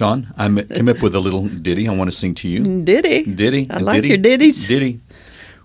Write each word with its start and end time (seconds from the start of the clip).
Sean, 0.00 0.32
I 0.38 0.48
came 0.48 0.88
up 0.88 1.02
with 1.02 1.14
a 1.14 1.20
little 1.20 1.46
ditty 1.46 1.86
I 1.86 1.92
want 1.92 2.10
to 2.10 2.16
sing 2.16 2.34
to 2.36 2.48
you. 2.48 2.84
Ditty. 2.84 3.24
Ditty. 3.24 3.66
I 3.68 3.80
like 3.80 3.96
ditty, 3.96 4.08
your 4.08 4.16
ditties. 4.16 4.66
Ditty. 4.66 4.98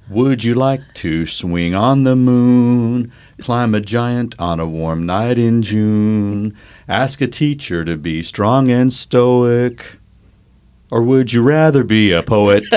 Would 0.10 0.44
you 0.44 0.56
like 0.56 0.82
to 0.96 1.26
swing 1.26 1.74
on 1.74 2.04
the 2.04 2.18
moon, 2.18 3.14
climb 3.40 3.74
a 3.74 3.80
giant 3.80 4.36
on 4.38 4.60
a 4.60 4.68
warm 4.68 5.06
night 5.06 5.40
in 5.40 5.62
June, 5.62 6.54
ask 6.86 7.22
a 7.22 7.28
teacher 7.28 7.86
to 7.86 7.96
be 7.96 8.24
strong 8.24 8.70
and 8.70 8.92
stoic, 8.92 10.00
or 10.92 11.02
would 11.02 11.32
you 11.32 11.42
rather 11.42 11.86
be 11.86 12.12
a 12.12 12.22
poet? 12.22 12.66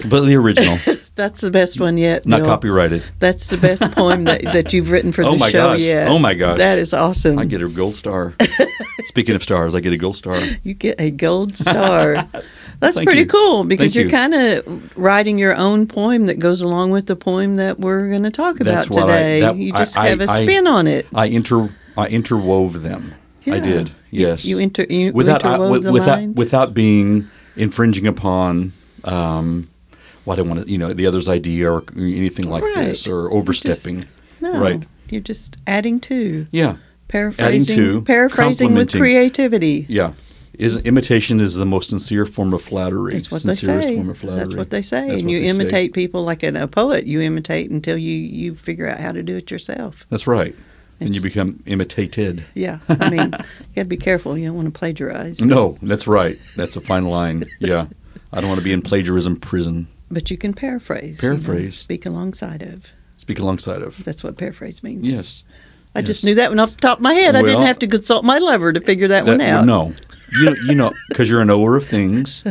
Completely 0.00 0.34
original, 0.34 0.76
That's 1.18 1.40
the 1.42 1.50
best 1.50 1.80
one 1.80 1.98
yet. 1.98 2.24
not 2.26 2.38
Bill. 2.38 2.46
copyrighted. 2.46 3.02
That's 3.18 3.48
the 3.48 3.56
best 3.58 3.82
poem 3.92 4.24
that, 4.24 4.40
that 4.44 4.72
you've 4.72 4.90
written 4.90 5.10
for 5.12 5.24
Oh 5.24 5.32
the 5.32 5.38
my 5.38 5.50
show 5.50 5.72
gosh. 5.72 5.80
yet. 5.80 6.06
Oh 6.08 6.18
my 6.18 6.32
gosh. 6.34 6.58
That 6.58 6.78
is 6.78 6.94
awesome. 6.94 7.38
I 7.40 7.44
get 7.44 7.60
a 7.60 7.68
gold 7.68 7.96
star. 7.96 8.34
Speaking 9.06 9.34
of 9.34 9.42
stars, 9.42 9.74
I 9.74 9.80
get 9.80 9.92
a 9.92 9.96
gold 9.96 10.14
star. 10.16 10.38
you 10.62 10.74
get 10.74 11.00
a 11.00 11.10
gold 11.10 11.56
star. 11.56 12.14
That's 12.80 12.94
Thank 12.94 13.08
pretty 13.08 13.22
you. 13.22 13.26
cool 13.26 13.64
because 13.64 13.86
Thank 13.86 13.94
you're 13.96 14.04
you. 14.04 14.10
kind 14.10 14.34
of 14.34 14.96
writing 14.96 15.36
your 15.38 15.56
own 15.56 15.88
poem 15.88 16.26
that 16.26 16.38
goes 16.38 16.60
along 16.60 16.90
with 16.92 17.06
the 17.06 17.16
poem 17.16 17.56
that 17.56 17.80
we're 17.80 18.08
going 18.08 18.22
to 18.22 18.30
talk 18.30 18.60
about 18.60 18.86
That's 18.86 18.96
I- 18.96 19.00
today. 19.00 19.40
that- 19.40 19.56
you 19.56 19.72
just 19.72 19.98
I- 19.98 20.06
have 20.10 20.20
a 20.20 20.30
I- 20.30 20.44
spin 20.44 20.68
on 20.68 20.86
it. 20.86 21.06
I 21.12 21.26
inter 21.26 21.68
I 21.96 22.08
interwove 22.08 22.74
them. 22.82 23.14
I 23.48 23.58
did. 23.58 23.90
Yes. 24.12 24.44
You 24.44 24.58
inter 24.60 24.86
you 24.88 25.12
without 25.12 25.42
interwove 25.42 25.82
the 25.82 25.90
without 25.92 26.18
lines. 26.18 26.36
without 26.38 26.74
being 26.74 27.28
infringing 27.56 28.06
upon 28.06 28.72
um, 29.04 29.68
what 30.28 30.38
I 30.38 30.42
don't 30.42 30.48
want 30.50 30.66
to 30.66 30.70
you 30.70 30.76
know 30.78 30.92
the 30.92 31.06
other's 31.06 31.28
idea 31.28 31.72
or 31.72 31.82
anything 31.96 32.50
like 32.50 32.62
this 32.74 33.06
or 33.08 33.32
overstepping. 33.32 34.04
no, 34.40 34.60
right. 34.60 34.82
You're 35.08 35.22
just 35.22 35.56
adding 35.66 36.00
to, 36.00 36.46
Yeah. 36.52 36.76
paraphrasing, 37.08 37.72
Adding 37.78 37.92
to, 37.94 38.02
paraphrasing 38.02 38.74
with 38.74 38.92
creativity. 38.92 39.86
Yeah. 39.88 40.12
Is 40.58 40.76
imitation 40.82 41.40
is 41.40 41.54
the 41.54 41.64
most 41.64 41.88
sincere 41.88 42.26
form 42.26 42.52
of 42.52 42.60
flattery. 42.60 43.12
That's 43.12 43.30
what 43.30 43.42
they 43.44 43.52
say. 43.54 43.94
form 43.94 44.10
of 44.10 44.18
flattery. 44.18 44.44
That's 44.44 44.56
what 44.56 44.70
they 44.70 44.82
say. 44.82 45.08
That's 45.08 45.20
and 45.22 45.30
you 45.30 45.38
they 45.40 45.48
say. 45.48 45.54
imitate 45.54 45.92
people 45.94 46.24
like 46.24 46.42
a 46.42 46.66
poet. 46.68 47.06
You 47.06 47.22
imitate 47.22 47.70
until 47.70 47.96
you 47.96 48.14
you 48.14 48.54
figure 48.54 48.86
out 48.86 48.98
how 48.98 49.12
to 49.12 49.22
do 49.22 49.36
it 49.36 49.50
yourself. 49.50 50.04
That's 50.10 50.26
right. 50.26 50.54
And 51.00 51.14
you 51.14 51.22
become 51.22 51.60
imitated. 51.64 52.44
Yeah, 52.54 52.80
I 52.88 53.08
mean, 53.08 53.20
you 53.32 53.74
got 53.76 53.82
to 53.82 53.84
be 53.84 53.96
careful. 53.96 54.36
You 54.36 54.46
don't 54.48 54.56
want 54.56 54.66
to 54.74 54.78
plagiarize. 54.78 55.40
No, 55.40 55.78
that's 55.80 56.06
right. 56.08 56.36
That's 56.56 56.76
a 56.76 56.80
fine 56.80 57.06
line. 57.06 57.44
Yeah. 57.60 57.86
I 58.32 58.40
don't 58.40 58.48
want 58.50 58.58
to 58.58 58.64
be 58.64 58.72
in 58.72 58.82
plagiarism 58.82 59.36
prison. 59.36 59.86
But 60.10 60.30
you 60.30 60.38
can 60.38 60.54
paraphrase. 60.54 61.20
Paraphrase. 61.20 61.76
speak 61.76 62.06
alongside 62.06 62.62
of. 62.62 62.92
Speak 63.18 63.38
alongside 63.38 63.82
of. 63.82 64.02
That's 64.04 64.24
what 64.24 64.38
paraphrase 64.38 64.82
means. 64.82 65.10
Yes. 65.10 65.44
I 65.94 66.02
just 66.02 66.24
knew 66.24 66.34
that 66.36 66.50
one 66.50 66.60
off 66.60 66.70
the 66.70 66.76
top 66.76 66.98
of 66.98 67.02
my 67.02 67.12
head. 67.12 67.34
I 67.34 67.42
didn't 67.42 67.62
have 67.62 67.80
to 67.80 67.86
consult 67.86 68.24
my 68.24 68.38
lover 68.38 68.72
to 68.72 68.80
figure 68.80 69.08
that, 69.08 69.24
one 69.24 69.40
out. 69.40 69.64
No, 69.64 69.94
you 70.40 70.54
you 70.66 70.74
know 70.74 70.92
because 71.08 71.28
you're 71.28 71.40
a 71.40 71.44
knower 71.44 71.76
of 71.76 71.86
things, 71.86 72.44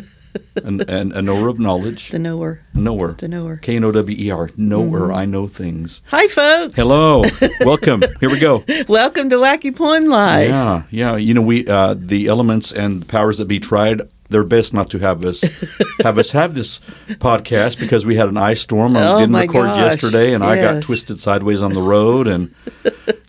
and, 0.64 0.81
and 0.90 1.14
a 1.14 1.22
knower 1.22 1.48
of 1.48 1.59
knowledge. 1.59 2.09
The 2.09 2.20
knower. 2.20 2.62
knower. 2.74 3.14
The 3.14 3.28
knower. 3.28 3.58
K 3.58 3.76
N 3.76 3.84
O 3.84 3.92
W 3.92 4.18
E 4.20 4.31
R. 4.31 4.50
Knower. 4.58 5.00
Mm-hmm. 5.00 5.16
I 5.16 5.26
know 5.26 5.48
things. 5.48 6.02
Hi, 6.08 6.28
folks. 6.28 6.76
Hello. 6.76 7.24
Welcome. 7.62 8.04
Here 8.20 8.30
we 8.30 8.40
go. 8.40 8.66
Welcome 8.88 9.30
to 9.30 9.38
Wacky 9.38 9.74
Poem 9.74 10.06
Life. 10.06 10.50
Yeah, 10.50 10.84
yeah. 10.90 11.16
You 11.16 11.34
know, 11.34 11.42
we 11.42 11.68
uh, 11.68 11.96
the 11.98 12.28
elements 12.28 12.72
and 12.72 13.08
powers 13.08 13.38
that 13.38 13.46
be 13.46 13.60
tried 13.60 14.02
their 14.30 14.44
best 14.44 14.74
not 14.74 14.90
to 14.92 15.00
have 15.00 15.24
us 15.24 15.42
have 16.04 16.18
us 16.18 16.32
have 16.32 16.54
this 16.54 16.80
podcast 17.20 17.80
because 17.80 18.06
we 18.06 18.16
had 18.16 18.28
an 18.30 18.38
ice 18.38 18.62
storm 18.62 18.96
and 18.96 19.06
Oh, 19.06 19.20
didn't 19.20 19.36
record 19.36 19.68
gosh. 19.68 19.92
yesterday, 19.92 20.34
and 20.34 20.44
I 20.44 20.56
got 20.62 20.84
twisted 20.84 21.20
sideways 21.20 21.62
on 21.62 21.74
the 21.74 21.82
road, 21.82 22.28
and 22.28 22.54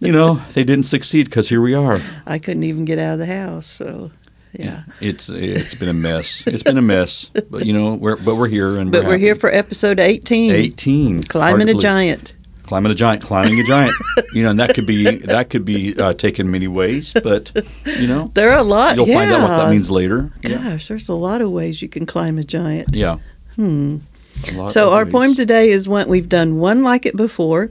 you 0.00 0.12
know 0.12 0.34
they 0.54 0.64
didn't 0.64 0.87
succeed 0.87 1.25
because 1.26 1.48
here 1.48 1.60
we 1.60 1.75
are. 1.75 2.00
I 2.26 2.38
couldn't 2.38 2.64
even 2.64 2.84
get 2.84 2.98
out 2.98 3.14
of 3.14 3.19
the 3.20 3.26
house. 3.26 3.66
So, 3.66 4.10
yeah. 4.53 4.82
It's 5.00 5.28
it's 5.28 5.75
been 5.75 5.88
a 5.88 5.94
mess. 5.94 6.47
It's 6.47 6.62
been 6.62 6.78
a 6.78 6.82
mess, 6.82 7.31
but 7.50 7.64
you 7.66 7.72
know 7.72 7.94
we're 7.94 8.16
but 8.16 8.34
we're 8.37 8.48
here 8.48 8.76
and 8.78 8.91
But 8.91 9.04
we're 9.04 9.10
happy. 9.12 9.22
here 9.22 9.34
for 9.37 9.53
episode 9.54 10.00
18. 10.00 10.50
eighteen. 10.50 11.22
Climbing 11.22 11.69
a 11.69 11.75
giant. 11.75 12.34
Climbing 12.68 12.92
a 12.92 12.94
giant. 12.94 13.22
Climbing 13.22 13.58
a 13.58 13.64
giant. 13.64 13.94
you 14.34 14.42
know, 14.42 14.50
and 14.50 14.60
that 14.60 14.74
could 14.74 14.84
be 14.84 15.16
that 15.20 15.48
could 15.48 15.64
be 15.64 15.96
uh, 15.98 16.12
taken 16.12 16.50
many 16.50 16.68
ways, 16.68 17.14
but 17.14 17.50
you 17.98 18.06
know 18.06 18.30
There 18.34 18.50
are 18.50 18.58
a 18.58 18.62
lot. 18.62 18.96
you'll 18.96 19.08
yeah. 19.08 19.14
find 19.14 19.30
out 19.32 19.48
what 19.48 19.56
that 19.56 19.70
means 19.70 19.90
later. 19.90 20.30
Yeah. 20.42 20.58
Gosh, 20.58 20.88
there's 20.88 21.08
a 21.08 21.14
lot 21.14 21.40
of 21.40 21.50
ways 21.50 21.80
you 21.80 21.88
can 21.88 22.04
climb 22.04 22.36
a 22.38 22.44
giant. 22.44 22.94
Yeah. 22.94 23.18
Hmm. 23.56 23.98
So 24.68 24.92
our 24.92 25.04
ways. 25.04 25.12
poem 25.12 25.34
today 25.34 25.70
is 25.70 25.88
one 25.88 26.08
we've 26.08 26.28
done 26.28 26.58
one 26.58 26.82
like 26.82 27.06
it 27.06 27.16
before, 27.16 27.70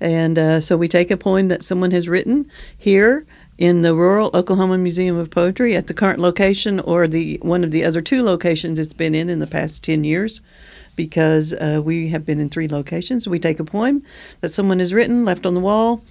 and 0.00 0.38
uh, 0.38 0.60
so 0.62 0.76
we 0.78 0.88
take 0.88 1.10
a 1.10 1.18
poem 1.18 1.48
that 1.48 1.62
someone 1.62 1.90
has 1.90 2.08
written 2.08 2.50
here 2.78 3.26
in 3.58 3.82
the 3.82 3.94
rural 3.94 4.30
Oklahoma 4.32 4.78
Museum 4.78 5.16
of 5.16 5.28
Poetry 5.30 5.76
at 5.76 5.86
the 5.86 5.92
current 5.92 6.18
location 6.18 6.80
or 6.80 7.06
the 7.06 7.38
one 7.42 7.62
of 7.62 7.72
the 7.72 7.84
other 7.84 8.00
two 8.00 8.22
locations 8.22 8.78
it's 8.78 8.94
been 8.94 9.14
in 9.14 9.28
in 9.28 9.38
the 9.38 9.46
past 9.46 9.84
ten 9.84 10.02
years, 10.02 10.40
because 10.96 11.52
uh, 11.54 11.80
we 11.84 12.08
have 12.08 12.24
been 12.26 12.40
in 12.40 12.48
three 12.48 12.68
locations. 12.68 13.26
We 13.28 13.38
take 13.38 13.60
a 13.60 13.64
poem 13.64 14.02
that 14.40 14.50
someone 14.50 14.78
has 14.80 14.92
written, 14.92 15.24
left 15.24 15.46
on 15.46 15.54
the 15.54 15.60
wall, 15.60 16.02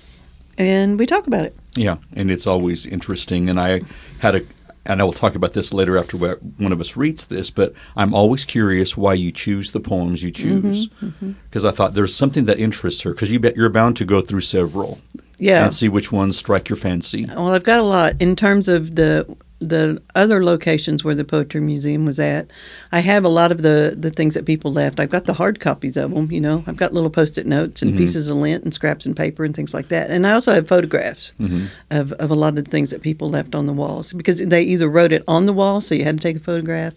and 0.57 0.97
we 0.99 1.05
talk 1.05 1.27
about 1.27 1.43
it. 1.43 1.55
Yeah, 1.75 1.97
and 2.15 2.29
it's 2.31 2.47
always 2.47 2.85
interesting. 2.85 3.49
And 3.49 3.59
I 3.59 3.81
had 4.19 4.35
a, 4.35 4.41
and 4.85 4.99
I 5.01 5.03
will 5.03 5.13
talk 5.13 5.35
about 5.35 5.53
this 5.53 5.71
later 5.73 5.97
after 5.97 6.17
one 6.17 6.71
of 6.71 6.81
us 6.81 6.97
reads 6.97 7.27
this. 7.27 7.49
But 7.51 7.73
I'm 7.95 8.13
always 8.13 8.43
curious 8.45 8.97
why 8.97 9.13
you 9.13 9.31
choose 9.31 9.71
the 9.71 9.79
poems 9.79 10.23
you 10.23 10.31
choose, 10.31 10.89
Mm-hmm, 11.01 11.31
because 11.49 11.63
I 11.65 11.71
thought 11.71 11.93
there's 11.93 12.13
something 12.15 12.45
that 12.45 12.59
interests 12.59 13.01
her. 13.01 13.11
Because 13.11 13.31
you 13.31 13.39
bet 13.39 13.55
you're 13.55 13.69
bound 13.69 13.97
to 13.97 14.05
go 14.05 14.19
through 14.21 14.41
several 14.41 14.99
Yeah. 15.37 15.63
and 15.65 15.73
see 15.73 15.89
which 15.89 16.11
ones 16.11 16.37
strike 16.37 16.69
your 16.69 16.77
fancy. 16.77 17.25
Well, 17.27 17.49
I've 17.49 17.63
got 17.63 17.79
a 17.79 17.83
lot 17.83 18.13
in 18.19 18.35
terms 18.35 18.67
of 18.67 18.95
the 18.95 19.25
the 19.59 20.01
other 20.15 20.43
locations 20.43 21.03
where 21.03 21.15
the 21.15 21.25
poetry 21.25 21.59
museum 21.59 22.05
was 22.05 22.19
at. 22.19 22.49
I 22.91 23.01
have 23.01 23.25
a 23.25 23.29
lot 23.29 23.51
of 23.51 23.61
the 23.61 23.95
the 23.97 24.09
things 24.09 24.33
that 24.33 24.45
people 24.45 24.71
left. 24.71 24.99
I've 24.99 25.09
got 25.09 25.25
the 25.25 25.33
hard 25.33 25.59
copies 25.59 25.97
of 25.97 26.11
them. 26.11 26.31
You 26.31 26.41
know, 26.41 26.63
I've 26.65 26.77
got 26.77 26.93
little 26.93 27.09
post-it 27.09 27.45
notes 27.45 27.81
and 27.81 27.91
mm-hmm. 27.91 27.99
pieces 27.99 28.29
of 28.29 28.37
lint 28.37 28.63
and 28.63 28.73
scraps 28.73 29.05
and 29.05 29.15
paper 29.15 29.43
and 29.43 29.55
things 29.55 29.73
like 29.73 29.89
that. 29.89 30.11
And 30.11 30.25
I 30.25 30.31
also 30.31 30.53
have 30.53 30.67
photographs 30.67 31.33
mm-hmm. 31.39 31.65
of 31.91 32.13
of 32.13 32.31
a 32.31 32.35
lot 32.35 32.57
of 32.57 32.63
the 32.63 32.71
things 32.71 32.89
that 32.91 33.01
people 33.01 33.29
left 33.29 33.53
on 33.53 33.65
the 33.65 33.73
walls 33.73 34.13
because 34.13 34.39
they 34.39 34.63
either 34.63 34.89
wrote 34.89 35.11
it 35.11 35.23
on 35.27 35.45
the 35.45 35.53
wall, 35.53 35.81
so 35.81 35.93
you 35.93 36.05
had 36.05 36.17
to 36.17 36.23
take 36.23 36.37
a 36.37 36.39
photograph, 36.39 36.95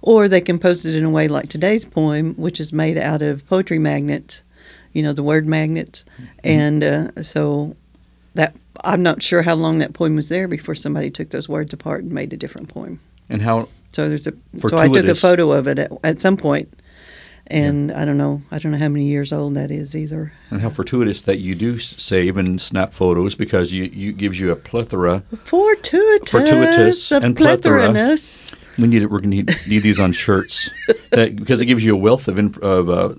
or 0.00 0.28
they 0.28 0.40
composed 0.40 0.86
it 0.86 0.94
in 0.94 1.04
a 1.04 1.10
way 1.10 1.26
like 1.28 1.48
today's 1.48 1.84
poem, 1.84 2.34
which 2.34 2.60
is 2.60 2.72
made 2.72 2.96
out 2.96 3.22
of 3.22 3.46
poetry 3.46 3.78
magnets. 3.78 4.42
You 4.92 5.02
know, 5.02 5.12
the 5.12 5.22
word 5.22 5.46
magnets, 5.46 6.04
mm-hmm. 6.14 6.24
and 6.44 6.84
uh, 6.84 7.22
so 7.22 7.76
that 8.34 8.54
I'm 8.84 9.02
not 9.02 9.22
sure 9.22 9.42
how 9.42 9.54
long 9.54 9.78
that 9.78 9.92
poem 9.92 10.16
was 10.16 10.28
there 10.28 10.48
before 10.48 10.74
somebody 10.74 11.10
took 11.10 11.30
those 11.30 11.48
words 11.48 11.72
apart 11.72 12.02
and 12.04 12.12
made 12.12 12.32
a 12.32 12.36
different 12.36 12.68
poem. 12.68 13.00
And 13.28 13.42
how 13.42 13.68
So 13.92 14.08
there's 14.08 14.26
a 14.26 14.32
so 14.58 14.78
I 14.78 14.88
took 14.88 15.06
a 15.06 15.14
photo 15.14 15.52
of 15.52 15.66
it 15.66 15.78
at, 15.78 15.92
at 16.04 16.20
some 16.20 16.36
point, 16.36 16.72
and 17.48 17.90
I 17.92 18.04
don't 18.04 18.18
know 18.18 18.42
I 18.50 18.58
don't 18.58 18.72
know 18.72 18.78
how 18.78 18.88
many 18.88 19.06
years 19.06 19.32
old 19.32 19.54
that 19.54 19.70
is 19.70 19.94
either. 19.96 20.32
and 20.50 20.60
how 20.60 20.70
fortuitous 20.70 21.20
that 21.22 21.38
you 21.38 21.54
do 21.54 21.78
save 21.78 22.36
and 22.36 22.60
snap 22.60 22.92
photos 22.94 23.34
because 23.34 23.72
you 23.72 23.84
you 23.84 24.12
gives 24.12 24.38
you 24.38 24.50
a 24.52 24.56
plethora. 24.56 25.22
Fortuitous, 25.36 26.30
Fortuitous 26.30 27.12
of 27.12 27.24
and 27.24 27.36
plethora. 27.36 28.16
We 28.78 28.86
need 28.88 29.02
it. 29.02 29.10
We're 29.10 29.20
gonna 29.20 29.36
need, 29.36 29.50
need 29.68 29.78
these 29.78 29.98
on 29.98 30.12
shirts 30.12 30.70
that, 31.10 31.34
because 31.34 31.62
it 31.62 31.66
gives 31.66 31.82
you 31.82 31.94
a 31.94 31.98
wealth 31.98 32.28
of 32.28 32.38
of 32.58 32.90
uh, 32.90 33.14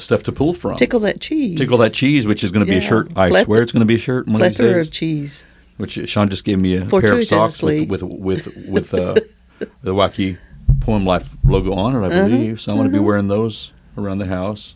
stuff 0.00 0.22
to 0.24 0.32
pull 0.32 0.52
from. 0.54 0.76
Tickle 0.76 1.00
that 1.00 1.20
cheese. 1.20 1.58
Tickle 1.58 1.78
that 1.78 1.92
cheese, 1.92 2.26
which 2.26 2.42
is 2.44 2.50
going 2.50 2.64
to 2.66 2.70
be 2.70 2.78
a 2.78 2.80
shirt. 2.80 3.10
I 3.16 3.30
Pleth- 3.30 3.44
swear 3.44 3.62
it's 3.62 3.72
going 3.72 3.80
to 3.80 3.86
be 3.86 3.94
a 3.96 3.98
shirt 3.98 4.26
one 4.26 4.36
of 4.42 4.48
these 4.48 4.56
Plethora 4.56 4.74
days. 4.78 4.86
of 4.88 4.92
cheese. 4.92 5.44
Which 5.76 5.92
Sean 6.10 6.28
just 6.28 6.44
gave 6.44 6.58
me 6.58 6.76
a 6.76 6.84
pair 6.84 7.18
of 7.18 7.24
socks 7.24 7.62
with 7.62 7.88
with 7.88 8.02
with, 8.02 8.48
with 8.70 8.92
uh, 8.94 9.14
the 9.82 9.94
wacky 9.94 10.38
poem 10.80 11.04
life 11.06 11.36
logo 11.44 11.72
on 11.72 11.94
it, 11.96 12.00
I 12.00 12.06
Uh-huh. 12.08 12.28
believe. 12.28 12.60
So 12.60 12.72
I'm 12.72 12.78
going 12.78 12.90
to 12.90 12.96
be 12.96 13.02
wearing 13.02 13.28
those 13.28 13.72
around 13.96 14.18
the 14.18 14.26
house. 14.26 14.74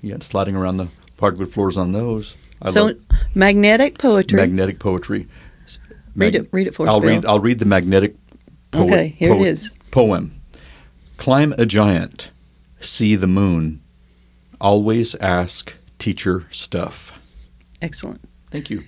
Yeah, 0.00 0.16
sliding 0.20 0.54
around 0.54 0.76
the 0.76 0.88
hardwood 1.18 1.52
floors 1.52 1.76
on 1.76 1.92
those. 1.92 2.36
I 2.62 2.70
so 2.70 2.86
love 2.86 2.96
magnetic 3.34 3.98
poetry. 3.98 4.36
magnetic 4.36 4.78
poetry. 4.78 5.26
Read 6.14 6.34
it- 6.36 6.48
read 6.52 6.68
it 6.68 6.74
for 6.76 6.86
us, 6.86 6.92
I'll 6.92 7.00
Bill. 7.00 7.10
read. 7.10 7.26
I'll 7.26 7.40
read 7.40 7.58
the 7.58 7.64
magnetic. 7.64 8.14
Poet, 8.70 8.84
Okay, 8.86 9.08
here 9.18 9.32
it 9.32 9.36
poet- 9.38 9.46
is. 9.48 9.72
Poem. 9.90 10.40
Climb 11.16 11.52
a 11.58 11.66
giant, 11.66 12.30
see 12.80 13.16
the 13.16 13.26
moon. 13.26 13.80
Always 14.64 15.14
ask 15.16 15.74
teacher 15.98 16.46
stuff. 16.50 17.20
Excellent. 17.82 18.20
Thank 18.50 18.70
you. 18.70 18.80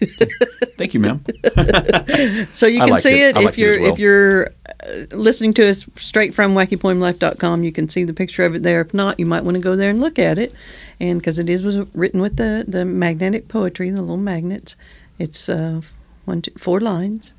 Thank 0.78 0.94
you, 0.94 1.00
ma'am. 1.00 1.22
So 2.52 2.66
you 2.66 2.80
can 2.80 2.98
see 2.98 3.20
it. 3.28 3.36
it, 3.36 3.42
if 3.42 3.58
you're 3.58 3.74
as 3.74 3.80
well. 3.80 3.92
if 3.92 3.98
you're 3.98 4.46
uh, 4.86 5.16
listening 5.16 5.52
to 5.54 5.68
us 5.68 5.86
straight 5.96 6.32
from 6.34 6.54
wackypoemlife.com. 6.54 7.62
You 7.62 7.72
can 7.72 7.88
see 7.88 8.04
the 8.04 8.14
picture 8.14 8.44
of 8.46 8.54
it 8.54 8.62
there. 8.62 8.80
If 8.80 8.94
not, 8.94 9.18
you 9.20 9.26
might 9.26 9.44
want 9.44 9.56
to 9.56 9.62
go 9.62 9.76
there 9.76 9.90
and 9.90 10.00
look 10.00 10.18
at 10.18 10.38
it, 10.38 10.54
and 11.00 11.18
because 11.20 11.38
it 11.38 11.50
is 11.50 11.62
was 11.62 11.78
written 11.94 12.20
with 12.22 12.36
the 12.36 12.64
the 12.66 12.84
magnetic 12.86 13.48
poetry, 13.48 13.90
the 13.90 14.00
little 14.00 14.16
magnets. 14.16 14.76
It's 15.18 15.48
uh, 15.48 15.80
one, 16.24 16.40
two, 16.42 16.52
four 16.56 16.80
lines, 16.80 17.34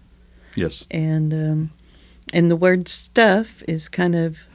Yes. 0.56 0.86
and 0.92 1.34
um, 1.34 1.72
and 2.34 2.52
the 2.52 2.56
word 2.56 2.88
stuff 2.88 3.64
is 3.68 3.88
kind 3.90 4.16
of 4.16 4.48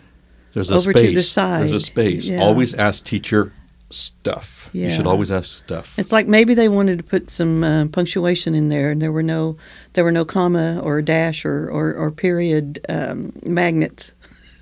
There's 0.52 0.70
a 0.70 0.74
Over 0.74 0.92
space. 0.92 1.08
to 1.08 1.14
the 1.14 1.22
side. 1.22 1.62
There's 1.62 1.72
a 1.72 1.80
space. 1.80 2.28
Yeah. 2.28 2.40
Always 2.42 2.74
ask 2.74 3.04
teacher 3.04 3.52
stuff. 3.92 4.68
You 4.72 4.90
should 4.90 5.06
always 5.06 5.30
ask 5.30 5.58
stuff. 5.58 5.98
It's 5.98 6.12
like 6.12 6.26
maybe 6.26 6.54
they 6.54 6.68
wanted 6.68 6.98
to 6.98 7.04
put 7.04 7.30
some 7.30 7.62
uh, 7.64 7.86
punctuation 7.86 8.54
in 8.54 8.68
there, 8.68 8.90
and 8.90 9.00
there 9.02 9.12
were 9.12 9.22
no 9.22 9.56
there 9.92 10.04
were 10.04 10.12
no 10.12 10.24
comma 10.24 10.80
or 10.82 11.02
dash 11.02 11.44
or 11.44 11.68
or, 11.70 11.94
or 11.94 12.10
period 12.10 12.84
um, 12.88 13.32
magnets 13.44 14.12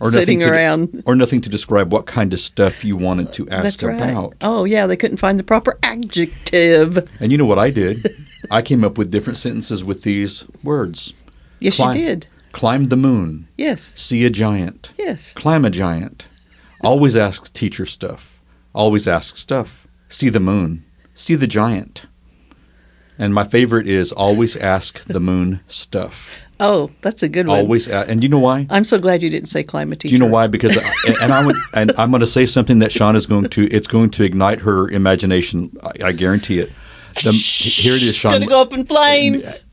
Or 0.00 0.10
sitting 0.10 0.40
to 0.40 0.46
de- 0.46 0.52
around. 0.52 1.02
or 1.06 1.14
nothing 1.14 1.40
to 1.42 1.48
describe 1.48 1.92
what 1.92 2.06
kind 2.06 2.32
of 2.32 2.40
stuff 2.40 2.84
you 2.84 2.96
wanted 2.96 3.32
to 3.34 3.48
ask 3.50 3.62
That's 3.62 3.82
right. 3.82 4.10
about. 4.10 4.34
Oh 4.40 4.64
yeah, 4.64 4.86
they 4.86 4.96
couldn't 4.96 5.18
find 5.18 5.38
the 5.38 5.44
proper 5.44 5.78
adjective. 5.82 7.08
And 7.20 7.32
you 7.32 7.38
know 7.38 7.46
what 7.46 7.58
I 7.58 7.70
did? 7.70 8.06
I 8.50 8.62
came 8.62 8.84
up 8.84 8.98
with 8.98 9.10
different 9.10 9.38
sentences 9.38 9.84
with 9.84 10.02
these 10.02 10.46
words. 10.62 11.14
Yes, 11.60 11.76
Climb- 11.76 11.96
you 11.98 12.04
did. 12.06 12.26
Climb 12.52 12.84
the 12.86 12.96
moon. 12.96 13.46
Yes, 13.56 13.92
See 13.96 14.24
a 14.24 14.30
giant. 14.30 14.92
yes. 14.98 15.32
Climb 15.34 15.64
a 15.64 15.70
giant. 15.70 16.26
Always 16.82 17.14
ask 17.14 17.52
teacher 17.52 17.86
stuff. 17.86 18.29
Always 18.74 19.06
ask 19.08 19.36
stuff. 19.36 19.86
See 20.08 20.28
the 20.28 20.40
moon. 20.40 20.84
See 21.14 21.34
the 21.34 21.46
giant. 21.46 22.06
And 23.18 23.34
my 23.34 23.44
favorite 23.44 23.86
is 23.86 24.12
always 24.12 24.56
ask 24.56 25.04
the 25.04 25.20
moon 25.20 25.60
stuff. 25.68 26.46
Oh, 26.62 26.90
that's 27.00 27.22
a 27.22 27.28
good 27.30 27.46
one. 27.48 27.58
Always, 27.60 27.88
a- 27.88 28.06
and 28.06 28.22
you 28.22 28.28
know 28.28 28.38
why? 28.38 28.66
I'm 28.68 28.84
so 28.84 28.98
glad 28.98 29.22
you 29.22 29.30
didn't 29.30 29.48
say 29.48 29.62
climate 29.62 29.98
teacher. 29.98 30.10
Do 30.10 30.14
you 30.16 30.18
know 30.18 30.30
why? 30.30 30.46
Because, 30.46 30.76
and, 31.06 31.16
and 31.22 31.32
I 31.32 31.42
would, 31.42 31.56
and 31.74 31.90
I'm 31.96 32.10
going 32.10 32.20
to 32.20 32.26
say 32.26 32.44
something 32.44 32.80
that 32.80 32.92
Sean 32.92 33.16
is 33.16 33.24
going 33.24 33.46
to. 33.46 33.66
It's 33.70 33.86
going 33.86 34.10
to 34.10 34.24
ignite 34.24 34.58
her 34.60 34.86
imagination. 34.90 35.74
I, 35.82 36.08
I 36.08 36.12
guarantee 36.12 36.58
it. 36.58 36.68
The, 37.14 37.32
here 37.32 37.94
it 37.94 38.02
is, 38.02 38.10
It's 38.10 38.18
Sean. 38.18 38.32
gonna 38.32 38.46
go 38.46 38.60
up 38.60 38.74
in 38.74 38.84
flames. 38.84 39.64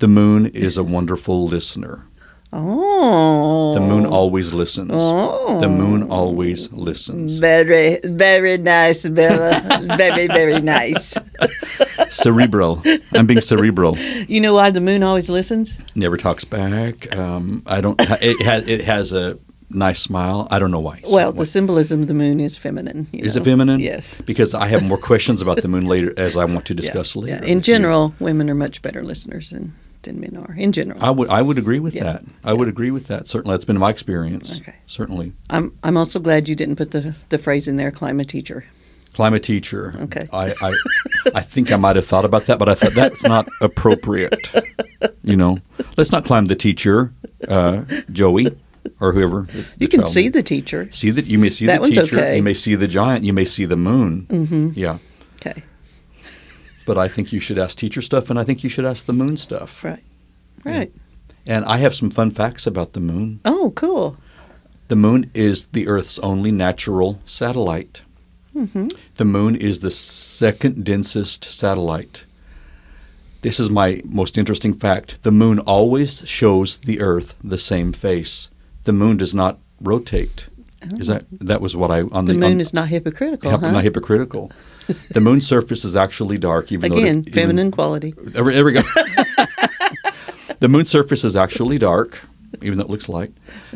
The 0.00 0.08
moon 0.08 0.46
is 0.46 0.76
a 0.76 0.82
wonderful 0.82 1.46
listener. 1.46 2.04
Oh, 2.50 3.74
The 3.74 3.80
moon 3.80 4.06
always 4.06 4.54
listens. 4.54 4.90
Oh. 4.94 5.60
The 5.60 5.68
moon 5.68 6.10
always 6.10 6.72
listens. 6.72 7.38
very, 7.38 7.98
very 8.04 8.56
nice, 8.56 9.06
Bella. 9.06 9.60
very, 9.96 10.26
very 10.28 10.60
nice. 10.60 11.16
Cerebral. 12.08 12.82
I'm 13.12 13.26
being 13.26 13.42
cerebral. 13.42 13.98
You 13.98 14.40
know 14.40 14.54
why 14.54 14.70
the 14.70 14.80
moon 14.80 15.02
always 15.02 15.28
listens? 15.28 15.78
Never 15.94 16.16
talks 16.16 16.44
back. 16.44 17.14
Um, 17.16 17.62
I 17.66 17.82
don't. 17.82 18.00
It 18.00 18.42
has. 18.44 18.66
It 18.66 18.84
has 18.84 19.12
a 19.12 19.38
nice 19.70 20.00
smile. 20.00 20.48
I 20.50 20.58
don't 20.58 20.70
know 20.70 20.80
why. 20.80 21.02
Well, 21.08 21.32
the 21.32 21.44
symbolism 21.44 22.00
of 22.00 22.06
the 22.06 22.14
moon 22.14 22.40
is 22.40 22.56
feminine. 22.56 23.08
is 23.12 23.36
know. 23.36 23.42
it 23.42 23.44
feminine? 23.44 23.80
Yes. 23.80 24.20
Because 24.22 24.54
I 24.54 24.66
have 24.68 24.82
more 24.82 24.98
questions 24.98 25.42
about 25.42 25.62
the 25.62 25.68
moon 25.68 25.86
later, 25.86 26.14
as 26.16 26.36
I 26.36 26.44
want 26.44 26.66
to 26.66 26.74
discuss 26.74 27.14
yeah. 27.14 27.22
later. 27.22 27.44
In 27.44 27.60
general, 27.60 28.14
women 28.18 28.48
are 28.50 28.54
much 28.54 28.82
better 28.82 29.04
listeners 29.04 29.50
than, 29.50 29.74
than 30.02 30.20
men 30.20 30.36
are. 30.36 30.54
In 30.54 30.72
general, 30.72 31.02
I 31.02 31.10
would. 31.10 31.28
I 31.28 31.42
would 31.42 31.58
agree 31.58 31.78
with 31.80 31.94
Yeah. 31.94 32.04
that. 32.04 32.24
I 32.44 32.52
would 32.52 32.68
agree 32.68 32.90
with 32.90 33.06
that. 33.08 33.26
Certainly, 33.26 33.54
that's 33.54 33.64
been 33.64 33.78
my 33.78 33.90
experience. 33.90 34.58
Okay. 34.60 34.74
Certainly, 34.86 35.32
I'm 35.50 35.72
I'm 35.82 35.96
also 35.96 36.18
glad 36.20 36.48
you 36.48 36.54
didn't 36.54 36.76
put 36.76 36.90
the 36.92 37.14
the 37.28 37.38
phrase 37.38 37.68
in 37.68 37.76
there, 37.76 37.90
climate 37.90 38.28
teacher. 38.28 38.64
climate 39.14 39.42
teacher. 39.42 39.94
Okay. 40.02 40.28
I. 40.32 40.52
I, 40.62 40.74
I 41.34 41.40
think 41.40 41.72
I 41.72 41.76
might 41.76 41.96
have 41.96 42.06
thought 42.06 42.24
about 42.24 42.46
that, 42.46 42.58
but 42.58 42.68
I 42.68 42.74
thought 42.74 42.92
that's 42.94 43.22
not 43.24 43.48
appropriate. 43.60 44.50
You 45.22 45.36
know, 45.36 45.58
let's 45.96 46.10
not 46.12 46.24
climb 46.24 46.46
the 46.46 46.56
teacher, 46.56 47.12
uh, 47.48 47.84
Joey, 48.12 48.46
or 49.00 49.12
whoever. 49.12 49.42
the- 49.42 49.52
the 49.62 49.66
You 49.78 49.88
can 49.88 50.00
child 50.00 50.08
see 50.12 50.28
the 50.28 50.42
teacher. 50.42 50.88
See 50.92 51.10
that 51.10 51.26
you 51.26 51.38
may 51.38 51.50
see 51.50 51.66
That 51.66 51.76
the 51.76 51.80
one's 51.82 51.96
teacher. 51.96 52.16
okay. 52.16 52.36
You 52.36 52.42
may 52.42 52.54
see 52.54 52.74
the 52.76 52.88
giant. 52.88 53.24
You 53.24 53.32
may 53.34 53.44
see 53.44 53.64
the 53.66 53.76
moon. 53.76 54.26
Mm-hmm. 54.30 54.68
Yeah, 54.74 54.98
Okay, 55.40 55.62
but 56.88 56.96
I 56.96 57.06
think 57.06 57.34
you 57.34 57.38
should 57.38 57.58
ask 57.58 57.76
teacher 57.76 58.00
stuff, 58.00 58.30
and 58.30 58.38
I 58.38 58.44
think 58.44 58.64
you 58.64 58.70
should 58.70 58.86
ask 58.86 59.04
the 59.04 59.12
moon 59.12 59.36
stuff. 59.36 59.84
right, 59.84 60.02
right. 60.64 60.90
And 61.46 61.66
I 61.66 61.76
have 61.76 61.94
some 61.94 62.10
fun 62.10 62.30
facts 62.30 62.66
about 62.66 62.94
the 62.94 63.00
moon. 63.00 63.40
Oh, 63.44 63.72
cool. 63.76 64.16
The 64.88 64.96
moon 64.96 65.30
is 65.34 65.66
the 65.68 65.86
Earth's 65.86 66.18
only 66.20 66.50
natural 66.50 67.20
satellite. 67.26 68.02
Mm-hmm. 68.56 68.88
The 69.16 69.24
moon 69.26 69.54
is 69.54 69.80
the 69.80 69.90
second 69.90 70.82
densest 70.82 71.44
satellite. 71.44 72.24
This 73.42 73.60
is 73.60 73.68
my 73.68 74.00
most 74.06 74.38
interesting 74.38 74.72
fact. 74.72 75.22
The 75.22 75.30
moon 75.30 75.58
always 75.58 76.26
shows 76.26 76.78
the 76.78 77.00
Earth 77.00 77.34
the 77.44 77.58
same 77.58 77.92
face. 77.92 78.50
The 78.84 78.94
moon 78.94 79.18
does 79.18 79.34
not 79.34 79.58
rotate. 79.78 80.48
Oh. 80.80 80.96
Is 80.96 81.08
that 81.08 81.24
that 81.32 81.60
was 81.60 81.74
what 81.76 81.90
I 81.90 82.02
on 82.02 82.08
Oh. 82.12 82.22
The 82.22 82.32
the, 82.34 82.38
moon 82.38 82.52
on, 82.54 82.60
is 82.60 82.72
not 82.72 82.88
hypocritical, 82.88 83.50
Hyp- 83.50 83.60
huh? 83.60 83.70
Not 83.72 83.82
hypocritical. 83.82 84.52
the 85.10 85.20
moon's 85.20 85.46
surface 85.46 85.84
is 85.84 85.96
actually 85.96 86.38
dark, 86.38 86.70
even 86.70 86.92
Again, 86.92 87.22
though 87.22 87.28
it, 87.28 87.34
feminine 87.34 87.70
quality. 87.70 88.14
Even, 88.18 88.32
there, 88.32 88.44
we- 88.44 88.52
there 88.54 88.64
we 88.64 88.72
go. 88.72 88.82
the 90.60 90.68
moon's 90.68 90.90
surface 90.90 91.24
is 91.24 91.36
actually 91.36 91.78
dark, 91.78 92.20
even 92.62 92.78
though 92.78 92.84
it 92.84 92.90
looks 92.90 93.08
light. 93.08 93.32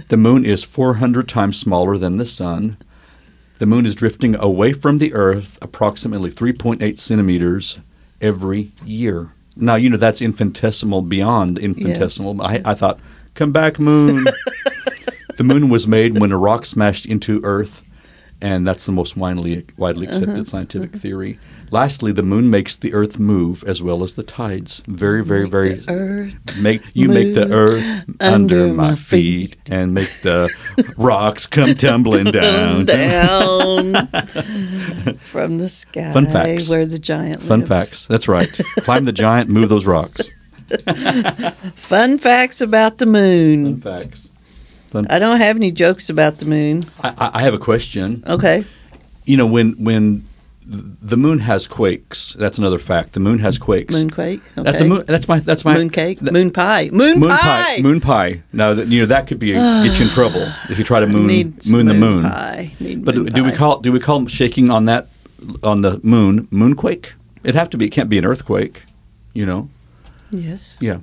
The 0.08 0.16
moon 0.16 0.44
is 0.44 0.64
400 0.64 1.28
times 1.28 1.58
smaller 1.58 1.98
than 1.98 2.16
the 2.18 2.26
sun. 2.26 2.76
The 3.58 3.66
moon 3.66 3.86
is 3.86 3.94
drifting 3.94 4.34
away 4.36 4.72
from 4.72 4.98
the 4.98 5.12
Earth 5.14 5.58
approximately 5.62 6.30
3.8 6.30 6.98
centimeters 6.98 7.80
every 8.20 8.70
year. 8.84 9.32
Now 9.56 9.74
you 9.74 9.90
know 9.90 9.96
that's 9.96 10.22
infinitesimal 10.22 11.02
beyond 11.02 11.58
infinitesimal. 11.58 12.40
I, 12.42 12.60
I 12.64 12.74
thought, 12.74 12.98
come 13.34 13.52
back, 13.52 13.78
moon. 13.78 14.24
the 15.42 15.54
moon 15.54 15.68
was 15.68 15.88
made 15.88 16.20
when 16.20 16.30
a 16.30 16.38
rock 16.38 16.64
smashed 16.64 17.04
into 17.04 17.40
Earth, 17.42 17.82
and 18.40 18.64
that's 18.64 18.86
the 18.86 18.92
most 18.92 19.16
widely 19.16 19.66
widely 19.76 20.06
uh-huh. 20.06 20.18
accepted 20.18 20.46
scientific 20.46 20.90
uh-huh. 20.90 21.00
theory. 21.00 21.38
Lastly, 21.72 22.12
the 22.12 22.22
moon 22.22 22.48
makes 22.48 22.76
the 22.76 22.94
Earth 22.94 23.18
move 23.18 23.64
as 23.66 23.82
well 23.82 24.04
as 24.04 24.14
the 24.14 24.22
tides. 24.22 24.82
Very, 24.86 25.24
very, 25.24 25.48
very. 25.48 25.74
The 25.74 25.92
earth 25.92 26.56
Make 26.56 26.82
you 26.94 27.08
make 27.08 27.34
the 27.34 27.50
Earth 27.50 28.04
under, 28.20 28.72
my 28.72 28.94
feet, 28.94 29.56
and 29.66 29.94
make 29.94 30.10
the 30.20 30.48
rocks 30.96 31.46
come 31.46 31.74
tumbling 31.86 32.30
down. 32.30 32.84
down 32.84 34.06
from 35.16 35.58
the 35.58 35.68
sky 35.68 36.12
Fun 36.12 36.26
facts. 36.26 36.68
where 36.68 36.86
the 36.86 36.98
giant 36.98 37.42
Fun 37.42 37.60
lives. 37.60 37.68
facts. 37.68 38.06
That's 38.06 38.28
right. 38.28 38.48
Climb 38.82 39.06
the 39.06 39.12
giant, 39.12 39.50
move 39.50 39.70
those 39.70 39.86
rocks. 39.86 40.28
Fun 41.74 42.18
facts 42.18 42.60
about 42.60 42.98
the 42.98 43.06
moon. 43.06 43.80
Fun 43.80 44.02
facts. 44.02 44.28
I 44.94 45.18
don't 45.18 45.38
have 45.38 45.56
any 45.56 45.70
jokes 45.70 46.10
about 46.10 46.38
the 46.38 46.44
moon. 46.46 46.82
I, 47.02 47.30
I- 47.34 47.42
have 47.42 47.54
a 47.54 47.58
question. 47.58 48.22
Okay. 48.26 48.64
You 49.24 49.36
know, 49.36 49.46
when 49.46 49.72
when 49.84 50.26
the 50.64 51.16
moon 51.16 51.38
has 51.40 51.66
quakes, 51.66 52.34
that's 52.34 52.58
another 52.58 52.78
fact. 52.78 53.12
The 53.14 53.20
moon 53.20 53.38
has 53.40 53.58
quakes. 53.58 53.96
Moonquake. 53.96 54.40
Okay. 54.56 54.62
That's 54.62 54.80
a 54.80 54.84
moon. 54.84 55.04
That's 55.06 55.28
my. 55.28 55.38
That's 55.40 55.64
my 55.64 55.76
Mooncake. 55.76 56.20
that- 56.20 56.32
moon 56.32 56.50
pie. 56.50 56.88
Moon, 56.92 57.18
moon 57.20 57.30
pie. 57.30 57.36
pie. 57.76 57.82
Moon 57.82 58.00
pie. 58.00 58.42
Now 58.52 58.74
that 58.74 58.88
you 58.88 59.00
know 59.00 59.06
that 59.06 59.26
could 59.26 59.38
be 59.38 59.52
get 59.52 59.98
you 59.98 60.04
in 60.06 60.10
trouble 60.10 60.46
if 60.70 60.78
you 60.78 60.84
try 60.84 61.00
to 61.00 61.06
moon 61.06 61.60
some 61.60 61.76
moon 61.76 61.86
the 61.86 61.94
moon. 61.94 62.22
Pie. 62.22 62.72
Need 62.80 63.04
But 63.04 63.16
moon 63.16 63.26
do 63.26 63.44
we 63.44 63.52
call 63.52 63.80
do 63.80 63.92
we 63.92 63.98
call 64.00 64.26
shaking 64.26 64.70
on 64.70 64.84
that 64.86 65.08
on 65.62 65.82
the 65.82 66.00
moon 66.02 66.46
moonquake? 66.46 67.12
It'd 67.44 67.56
have 67.56 67.70
to 67.70 67.76
be. 67.78 67.86
It 67.86 67.90
can't 67.90 68.08
be 68.08 68.18
an 68.18 68.24
earthquake. 68.24 68.84
You 69.34 69.46
know. 69.46 69.68
Yes. 70.30 70.76
Yeah. 70.80 70.98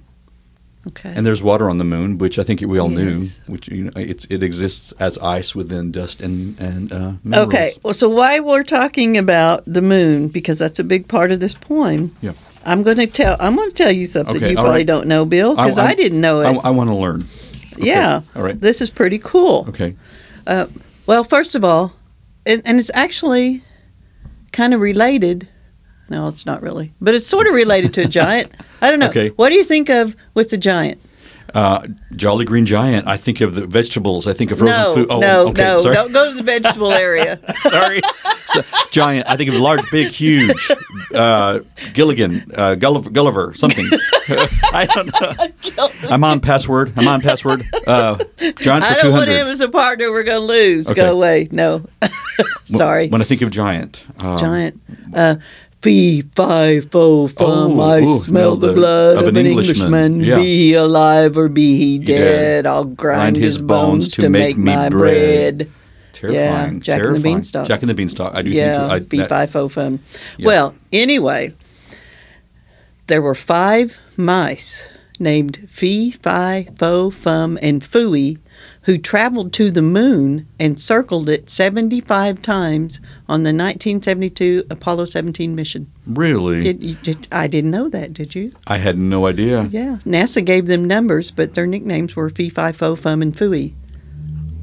Okay. 0.90 1.14
And 1.16 1.26
there's 1.26 1.42
water 1.42 1.70
on 1.70 1.78
the 1.78 1.84
moon, 1.84 2.18
which 2.18 2.38
I 2.40 2.44
think 2.44 2.62
we 2.62 2.80
all 2.80 2.92
Yes. 2.92 3.40
knew. 3.48 3.54
Which 3.54 3.68
you 3.70 3.84
know, 3.86 3.92
it's 3.96 4.26
it 4.26 4.44
exists 4.44 4.92
as 5.00 5.18
ice 5.20 5.56
within 5.56 5.92
dust 5.92 6.22
and 6.22 6.60
and 6.60 6.92
uh, 6.92 7.12
minerals. 7.24 7.48
Okay, 7.48 7.72
well, 7.84 7.94
so 7.94 8.10
why 8.10 8.40
we're 8.40 8.64
talking 8.64 9.18
about 9.18 9.64
the 9.66 9.82
moon 9.82 10.28
because 10.28 10.60
that's 10.60 10.80
a 10.80 10.84
big 10.84 11.08
part 11.08 11.32
of 11.32 11.40
this 11.40 11.56
poem. 11.56 12.16
Yeah. 12.22 12.34
I'm 12.66 12.84
going 12.84 12.98
to 12.98 13.08
tell. 13.08 13.38
I'm 13.40 13.56
going 13.56 13.70
to 13.70 13.76
tell 13.76 13.92
you 13.92 14.06
something 14.06 14.36
Okay, 14.36 14.50
you 14.50 14.56
probably 14.56 14.82
right. 14.82 14.86
don't 14.86 15.08
know, 15.08 15.26
Bill, 15.26 15.56
because 15.56 15.78
I, 15.78 15.96
didn't 15.96 16.20
know 16.20 16.42
it. 16.42 16.46
I, 16.46 16.70
I 16.70 16.70
want 16.72 16.90
to 16.90 16.96
learn. 16.96 17.24
Okay, 17.74 17.88
Yeah. 17.88 18.22
All 18.36 18.44
right. 18.44 18.60
This 18.60 18.82
is 18.82 18.90
pretty 18.90 19.18
cool. 19.18 19.66
Okay. 19.70 19.96
Well, 21.08 21.24
first 21.24 21.56
of 21.56 21.64
all, 21.64 21.94
and, 22.46 22.62
and 22.66 22.80
it's 22.80 22.92
actually 22.94 23.64
kind 24.52 24.74
of 24.74 24.82
related. 24.82 25.48
No, 26.10 26.28
it's 26.28 26.46
not 26.46 26.62
really, 26.62 26.92
but 27.00 27.14
it's 27.14 27.28
sort 27.28 27.48
of 27.48 27.54
related 27.54 27.94
to 27.96 28.02
a 28.04 28.08
giant. 28.08 28.52
I 28.82 28.90
don't 28.90 29.00
know. 29.00 29.10
Okay. 29.10 29.30
What 29.30 29.50
do 29.50 29.56
you 29.56 29.64
think 29.64 29.90
of 29.90 30.16
with 30.34 30.50
the 30.50 30.58
giant? 30.58 31.00
Uh, 31.54 31.88
Jolly 32.16 32.46
Green 32.46 32.66
Giant. 32.66 33.08
I 33.08 33.18
think 33.18 33.42
of 33.42 33.56
the 33.56 33.66
vegetables. 33.66 34.28
I 34.28 34.34
think 34.34 34.52
of 34.52 34.60
frozen 34.60 34.76
no, 34.76 34.94
food. 34.94 35.08
Oh, 35.10 35.20
no, 35.20 35.48
okay. 35.50 35.64
no. 35.64 35.82
Sorry. 35.82 35.96
Don't 35.96 36.14
go 36.14 36.30
to 36.30 36.38
the 36.38 36.44
vegetable 36.44 36.92
area. 37.08 37.40
Sorry. 37.62 38.02
So, 38.46 38.62
giant. 38.92 39.28
I 39.28 39.36
think 39.36 39.50
of 39.50 39.56
large, 39.56 39.90
big, 39.92 40.12
huge. 40.12 40.72
Uh, 41.14 41.60
Gilligan, 41.94 42.44
uh, 42.56 42.76
Gulliver, 42.76 43.10
Gulliver, 43.10 43.54
something. 43.54 43.86
I 44.30 44.88
don't 44.94 45.08
know. 45.78 45.90
I'm 46.10 46.24
on 46.24 46.40
password. 46.40 46.94
I'm 46.98 47.08
on 47.08 47.22
password. 47.22 47.64
Uh, 47.88 48.18
giant 48.58 48.84
I 48.84 48.96
for 48.96 49.02
don't 49.02 49.12
want 49.14 49.26
200. 49.26 49.32
him 49.32 49.48
as 49.48 49.62
a 49.62 49.70
partner. 49.70 50.12
We're 50.12 50.24
going 50.24 50.42
to 50.42 50.46
lose. 50.46 50.90
Okay. 50.90 51.02
Go 51.02 51.14
away. 51.14 51.48
No. 51.52 51.86
Sorry. 52.66 53.10
When 53.10 53.22
I 53.22 53.26
think 53.26 53.42
of 53.42 53.52
giant. 53.52 54.06
Um, 54.20 54.38
giant. 54.38 54.82
Fee, 55.82 56.24
fi, 56.36 56.82
fo, 56.82 57.28
fum, 57.28 57.80
Oh, 57.80 57.82
I 57.82 58.02
ooh, 58.02 58.18
smell 58.18 58.58
the 58.58 58.68
the- 58.68 58.74
blood 58.74 59.18
of 59.18 59.24
of, 59.24 59.30
an 59.30 59.38
an 59.38 59.46
Englishman. 59.46 59.86
Englishman. 60.16 60.20
Yeah. 60.22 60.36
Be 60.36 60.44
he 60.44 60.74
alive 60.74 61.38
or 61.38 61.48
be 61.48 61.78
he 61.78 62.00
dead. 62.00 62.64
dead, 62.64 62.66
I'll 62.68 62.84
grind, 62.84 63.38
his 63.38 63.62
bones 63.62 64.14
to 64.16 64.28
make, 64.30 64.58
me 64.58 64.66
my 64.76 64.90
bread. 64.90 65.58
bread. 65.60 65.72
Terrifying. 66.12 66.74
Yeah, 66.76 66.80
Jack 66.82 67.02
and 67.02 67.16
the. 67.16 67.20
Beanstalk. 67.22 67.68
Jack 67.68 67.82
and 67.82 67.90
the 67.90 67.94
Beanstalk. 67.96 68.36
I 68.36 68.42
do 68.42 68.50
Yeah, 68.50 68.90
think. 68.90 68.92
I, 68.92 69.00
fee, 69.24 69.26
fi, 69.26 69.46
fo, 69.46 69.70
fum. 69.70 70.00
Yeah. 70.38 70.48
Well, 70.48 70.76
anyway, 70.92 71.54
there 73.08 73.22
were 73.22 73.36
five 73.36 73.98
mice 74.18 74.86
named 75.20 75.68
Fee, 75.70 76.12
Fi, 76.12 76.68
Fo, 76.78 77.10
Fum, 77.10 77.58
and 77.62 77.82
Fooey 77.82 78.38
who 78.84 78.98
traveled 78.98 79.54
to 79.54 79.72
the 79.72 79.82
moon 79.82 80.48
and 80.60 80.80
circled 80.80 81.30
it 81.30 81.50
75 81.50 82.42
times 82.42 83.00
on 83.28 83.44
the 83.44 83.50
1972 83.50 84.64
Apollo 84.70 85.06
17 85.06 85.56
mission. 85.56 85.92
Really? 86.08 86.64
Did 86.64 86.84
you, 86.84 86.96
did, 86.96 87.28
I 87.32 87.48
didn't 87.48 87.72
know 87.72 87.90
that, 87.90 88.14
did 88.14 88.36
you? 88.36 88.52
I 88.68 88.78
had 88.78 88.98
no 88.98 89.28
idea. 89.28 89.64
Yeah. 89.64 89.98
NASA 90.06 90.44
gave 90.44 90.66
them 90.66 90.86
numbers, 90.86 91.32
but 91.32 91.54
their 91.54 91.68
nicknames 91.68 92.16
were 92.16 92.30
Fee, 92.30 92.50
Fi, 92.50 92.72
Fo, 92.72 92.96
Fum, 92.96 93.22
and 93.22 93.36
Fooey. 93.36 93.74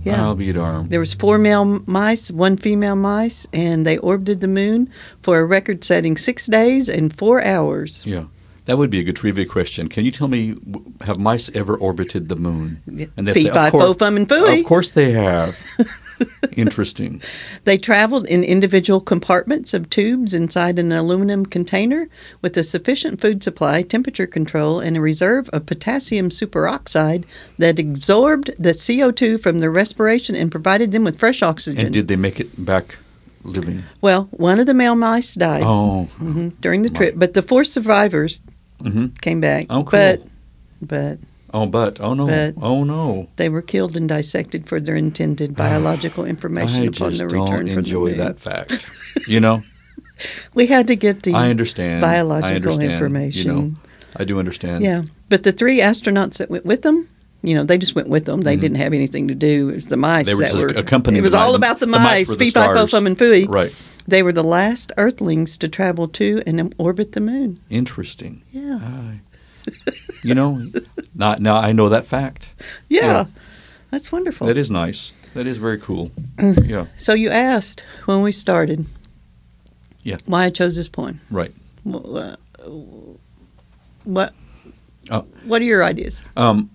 Yeah. 0.02 0.22
I'll 0.22 0.36
be 0.36 0.52
darned. 0.52 0.90
There 0.90 1.00
was 1.00 1.14
four 1.14 1.36
male 1.36 1.64
mice, 1.86 2.30
one 2.30 2.56
female 2.56 2.94
mice, 2.94 3.46
and 3.52 3.84
they 3.84 3.98
orbited 3.98 4.40
the 4.40 4.48
moon 4.48 4.88
for 5.22 5.40
a 5.40 5.44
record-setting 5.44 6.16
six 6.16 6.46
days 6.46 6.88
and 6.88 7.16
four 7.16 7.44
hours. 7.44 8.02
Yeah. 8.06 8.26
That 8.66 8.78
would 8.78 8.90
be 8.90 8.98
a 9.00 9.04
good 9.04 9.16
trivia 9.16 9.46
question. 9.46 9.88
Can 9.88 10.04
you 10.04 10.10
tell 10.10 10.28
me, 10.28 10.56
have 11.02 11.18
mice 11.18 11.50
ever 11.54 11.76
orbited 11.76 12.28
the 12.28 12.36
moon? 12.36 12.82
And 13.16 13.26
they'd 13.26 13.34
say, 13.34 13.48
"Of 13.48 13.70
course- 13.72 14.02
and 14.02 14.28
fooey. 14.28 14.60
Of 14.60 14.66
course 14.66 14.90
they 14.90 15.12
have. 15.12 15.56
Interesting. 16.56 17.20
They 17.64 17.76
traveled 17.76 18.26
in 18.26 18.42
individual 18.42 19.00
compartments 19.00 19.74
of 19.74 19.90
tubes 19.90 20.32
inside 20.34 20.78
an 20.78 20.90
aluminum 20.90 21.44
container 21.46 22.08
with 22.42 22.56
a 22.56 22.62
sufficient 22.62 23.20
food 23.20 23.42
supply, 23.42 23.82
temperature 23.82 24.26
control, 24.26 24.80
and 24.80 24.96
a 24.96 25.00
reserve 25.00 25.48
of 25.50 25.66
potassium 25.66 26.30
superoxide 26.30 27.24
that 27.58 27.78
absorbed 27.78 28.50
the 28.58 28.70
CO2 28.72 29.38
from 29.40 29.58
their 29.58 29.70
respiration 29.70 30.34
and 30.34 30.50
provided 30.50 30.90
them 30.92 31.04
with 31.04 31.18
fresh 31.18 31.42
oxygen. 31.42 31.84
And 31.86 31.92
did 31.94 32.08
they 32.08 32.16
make 32.16 32.40
it 32.40 32.64
back 32.64 32.98
living? 33.44 33.82
well, 34.00 34.28
one 34.30 34.58
of 34.58 34.66
the 34.66 34.74
male 34.74 34.96
mice 34.96 35.34
died 35.34 35.62
Oh, 35.64 36.08
mhm, 36.18 36.52
during 36.60 36.82
the 36.82 36.90
trip, 36.90 37.14
but 37.16 37.34
the 37.34 37.42
four 37.42 37.62
survivors 37.64 38.40
Mhm. 38.82 39.20
came 39.20 39.40
back. 39.40 39.66
Oh, 39.70 39.82
cool. 39.82 39.90
But, 39.98 40.22
but 40.82 41.18
oh, 41.54 41.66
but 41.66 42.00
oh 42.00 42.14
no, 42.14 42.26
But- 42.26 42.54
oh 42.62 42.84
no. 42.84 43.28
they 43.36 43.48
were 43.48 43.62
killed 43.62 43.96
and 43.96 44.08
dissected 44.08 44.68
for 44.68 44.80
their 44.80 44.96
intended 44.96 45.54
biological 45.64 46.24
information 46.24 46.82
I 46.82 46.86
upon 46.86 47.14
their 47.14 47.28
don't 47.28 47.42
return 47.42 47.66
from 47.68 47.78
enjoy 47.78 48.10
the 48.10 48.16
moon. 48.16 48.26
that 48.26 48.38
fact. 48.40 48.84
You 49.28 49.40
know, 49.40 49.62
We 50.54 50.66
had 50.66 50.86
to 50.88 50.96
get 50.96 51.22
the 51.24 51.34
I 51.34 51.50
understand. 51.50 52.04
I 52.04 52.14
biological 52.14 52.54
understand, 52.72 52.92
information. 52.92 53.50
You 53.50 53.54
know, 53.62 53.72
I 54.16 54.24
do 54.24 54.38
understand. 54.38 54.82
Yeah, 54.82 55.02
but 55.28 55.42
the 55.42 55.52
three 55.52 55.80
astronauts 55.80 56.38
that 56.38 56.48
went 56.50 56.64
with 56.64 56.82
them, 56.82 57.06
you 57.42 57.54
know, 57.54 57.64
they 57.64 57.76
just 57.76 57.94
went 57.94 58.08
with 58.08 58.24
them. 58.24 58.40
They 58.40 58.56
didn't 58.56 58.78
have 58.78 58.94
anything 58.94 59.28
to 59.28 59.34
do. 59.34 59.68
It 59.70 59.74
was 59.74 59.86
the 59.88 59.98
mice 59.98 60.26
Mm-hmm. 60.26 60.38
They 60.40 60.44
were 60.62 60.68
that 60.68 60.74
were 60.74 60.80
accompanying 60.80 61.20
It 61.20 61.22
was 61.22 61.34
all 61.34 61.48
mice. 61.52 61.56
about 61.58 61.80
the 61.80 61.86
mice 61.86 62.28
mice. 62.28 62.36
the 62.36 62.50
fi, 62.50 62.74
fo, 62.74 62.86
fum, 62.86 63.06
and 63.06 63.18
fooey. 63.18 63.46
Right. 63.48 63.74
They 64.08 64.22
were 64.22 64.32
the 64.32 64.44
last 64.44 64.92
Earthlings 64.96 65.56
to 65.58 65.68
travel 65.68 66.06
to 66.08 66.42
and 66.46 66.74
orbit 66.78 67.12
the 67.12 67.20
moon. 67.20 67.58
Interesting. 67.70 68.42
Yeah, 68.52 68.78
Aye. 68.82 69.20
you 70.22 70.34
know, 70.34 70.62
not 71.14 71.40
now 71.40 71.56
I 71.56 71.72
know 71.72 71.88
that 71.88 72.06
fact. 72.06 72.52
yeah, 72.88 73.00
Yeah. 73.06 73.24
that's 73.90 74.12
wonderful. 74.12 74.46
That 74.46 74.56
is 74.56 74.70
nice. 74.70 75.12
That 75.34 75.46
is 75.46 75.58
very 75.58 75.78
cool. 75.78 76.10
Mm. 76.36 76.66
yeah. 76.68 76.86
So 76.96 77.12
you 77.14 77.30
asked 77.30 77.82
when 78.06 78.22
we 78.22 78.32
started, 78.32 78.86
Yeah. 80.02 80.16
why 80.26 80.44
I 80.44 80.50
chose 80.50 80.76
this 80.76 80.88
poem. 80.88 81.20
Right. 81.30 81.52
Wh- 81.84 81.96
uh, 82.16 82.36
What? 84.04 84.32
Oh. 85.10 85.24
What 85.44 85.60
are 85.62 85.64
your 85.64 85.84
ideas? 85.84 86.24
Um, 86.36 86.70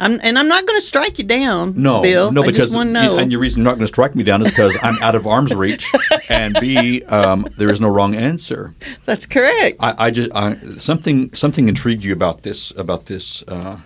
I'm, 0.00 0.20
and 0.22 0.38
I'm 0.38 0.46
not 0.46 0.64
going 0.64 0.78
to 0.78 0.84
strike 0.84 1.18
you 1.18 1.24
down, 1.24 1.74
no, 1.76 2.02
Bill. 2.02 2.30
no, 2.30 2.42
I 2.42 2.46
because 2.46 2.66
just 2.66 2.74
want 2.74 2.88
to 2.88 2.92
know. 2.92 3.18
and 3.18 3.32
your 3.32 3.40
reason 3.40 3.60
you're 3.60 3.64
not 3.64 3.76
going 3.76 3.86
to 3.86 3.88
strike 3.88 4.14
me 4.14 4.22
down 4.22 4.42
is 4.42 4.50
because 4.50 4.78
I'm 4.82 4.94
out 5.02 5.16
of 5.16 5.26
arm's 5.26 5.54
reach, 5.54 5.90
and 6.28 6.56
B, 6.60 7.02
um, 7.04 7.46
there 7.56 7.70
is 7.70 7.80
no 7.80 7.88
wrong 7.88 8.14
answer. 8.14 8.74
That's 9.04 9.26
correct. 9.26 9.76
I, 9.80 10.06
I 10.06 10.10
just 10.10 10.30
I, 10.34 10.54
something 10.78 11.34
something 11.34 11.68
intrigued 11.68 12.04
you 12.04 12.12
about 12.12 12.42
this 12.42 12.70
about 12.76 13.06
this 13.06 13.42
uh, 13.48 13.80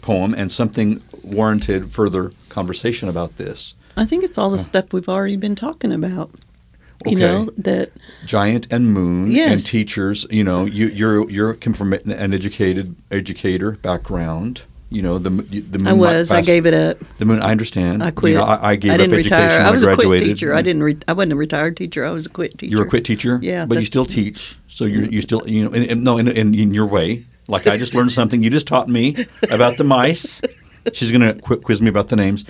poem, 0.00 0.34
and 0.34 0.50
something 0.50 1.00
warranted 1.22 1.92
further 1.92 2.32
conversation 2.48 3.08
about 3.08 3.36
this. 3.36 3.76
I 3.96 4.04
think 4.04 4.24
it's 4.24 4.36
all 4.36 4.50
the 4.50 4.58
stuff 4.58 4.92
we've 4.92 5.08
already 5.08 5.36
been 5.36 5.54
talking 5.54 5.92
about. 5.92 6.30
You 7.06 7.16
know 7.16 7.50
that 7.58 7.90
Giant 8.24 8.72
and 8.72 8.92
Moon 8.92 9.36
and 9.36 9.64
teachers. 9.64 10.26
You 10.30 10.42
know, 10.42 10.64
you 10.64 10.86
you're 10.86 11.30
you're 11.30 11.54
from 11.54 11.92
an 11.92 12.10
educated 12.10 12.96
educator 13.10 13.72
background. 13.72 14.62
You 14.90 15.02
know 15.02 15.18
the 15.18 15.30
the 15.30 15.78
moon 15.78 15.88
I 15.88 15.92
was. 15.92 16.30
I 16.30 16.40
gave 16.40 16.66
it 16.66 16.74
up. 16.74 16.98
the 17.18 17.24
moon. 17.24 17.40
I 17.40 17.50
understand. 17.50 18.02
I 18.02 18.10
quit. 18.10 18.32
You 18.32 18.38
know, 18.38 18.44
I, 18.44 18.70
I 18.70 18.76
gave 18.76 18.92
didn't 18.92 19.12
up 19.12 19.18
education 19.18 19.38
retire. 19.38 19.58
when 19.58 19.66
I 19.66 19.70
was 19.70 19.84
I 19.84 19.92
a 19.92 19.96
quit 19.96 20.20
teacher. 20.20 20.54
I 20.54 20.62
didn't. 20.62 20.82
Re- 20.82 20.98
I 21.08 21.12
wasn't 21.14 21.32
a 21.32 21.36
retired 21.36 21.76
teacher. 21.76 22.04
I 22.04 22.10
was 22.10 22.26
a 22.26 22.30
quit 22.30 22.58
teacher. 22.58 22.70
You 22.70 22.78
were 22.78 22.84
a 22.84 22.88
quit 22.88 23.04
teacher. 23.04 23.38
Yeah, 23.42 23.66
but 23.66 23.78
you 23.78 23.86
still 23.86 24.04
teach. 24.04 24.56
So 24.68 24.84
you 24.84 25.02
you 25.02 25.20
still 25.22 25.42
you 25.48 25.64
know 25.64 25.72
and, 25.72 25.84
and 25.90 26.04
no 26.04 26.18
in, 26.18 26.28
in 26.28 26.54
in 26.54 26.74
your 26.74 26.86
way. 26.86 27.24
Like 27.48 27.66
I 27.66 27.76
just 27.76 27.94
learned 27.94 28.12
something. 28.12 28.42
You 28.42 28.50
just 28.50 28.66
taught 28.68 28.88
me 28.88 29.16
about 29.50 29.76
the 29.78 29.84
mice. 29.84 30.40
She's 30.92 31.10
gonna 31.10 31.34
quiz 31.34 31.80
me 31.80 31.88
about 31.88 32.08
the 32.08 32.16
names, 32.16 32.44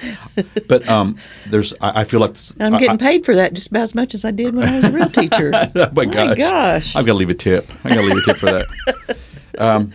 but 0.69 0.87
um, 0.89 1.17
there's 1.47 1.73
I, 1.81 2.01
I 2.01 2.05
feel 2.05 2.19
like 2.19 2.37
I'm 2.59 2.73
getting 2.73 2.91
I- 2.91 2.97
paid 2.97 3.25
for 3.25 3.35
that 3.37 3.55
just 3.55 3.71
about 3.71 3.85
as 3.85 3.95
much 3.95 4.13
as 4.13 4.25
I 4.25 4.33
did 4.33 4.55
when 4.57 4.69
I 4.69 4.77
was 4.77 4.85
a 4.87 4.93
real 4.93 5.09
teacher. 5.09 5.53
oh 5.77 5.91
my 5.95 6.05
gosh. 6.05 6.37
gosh. 6.37 6.97
I've 6.97 7.07
got 7.07 7.13
to 7.13 7.19
leave 7.19 7.31
a 7.31 7.35
tip. 7.35 7.71
I 7.85 7.91
got 7.91 8.01
to 8.01 8.03
leave 8.03 8.17
a 8.17 8.23
tip 8.23 8.37
for 8.37 8.47
that. 8.47 9.17
Um, 9.59 9.93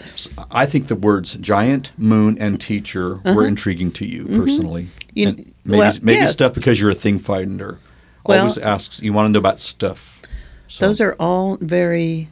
I 0.52 0.66
think 0.66 0.88
the 0.88 0.96
words 0.96 1.34
giant, 1.36 1.92
moon, 1.98 2.38
and 2.40 2.60
teacher 2.60 3.16
were 3.26 3.46
intriguing 3.46 3.92
to 3.94 4.06
you 4.06 4.26
personally. 4.26 4.84
Uh-huh. 4.84 4.96
You- 5.14 5.28
And 5.30 5.38
maybe 5.66 5.80
well, 5.80 5.94
maybe 6.02 6.20
yes. 6.20 6.34
stuff 6.34 6.54
because 6.54 6.80
you're 6.80 6.92
a 6.92 6.96
thing 6.96 7.20
finder. 7.20 7.80
Well- 8.26 8.40
Always 8.40 8.58
asks 8.58 9.02
you 9.02 9.14
want 9.14 9.28
to 9.28 9.32
know 9.32 9.40
about 9.40 9.60
stuff. 9.60 10.22
So, 10.68 10.88
Those 10.88 11.02
are 11.02 11.16
all 11.20 11.58
very, 11.62 12.30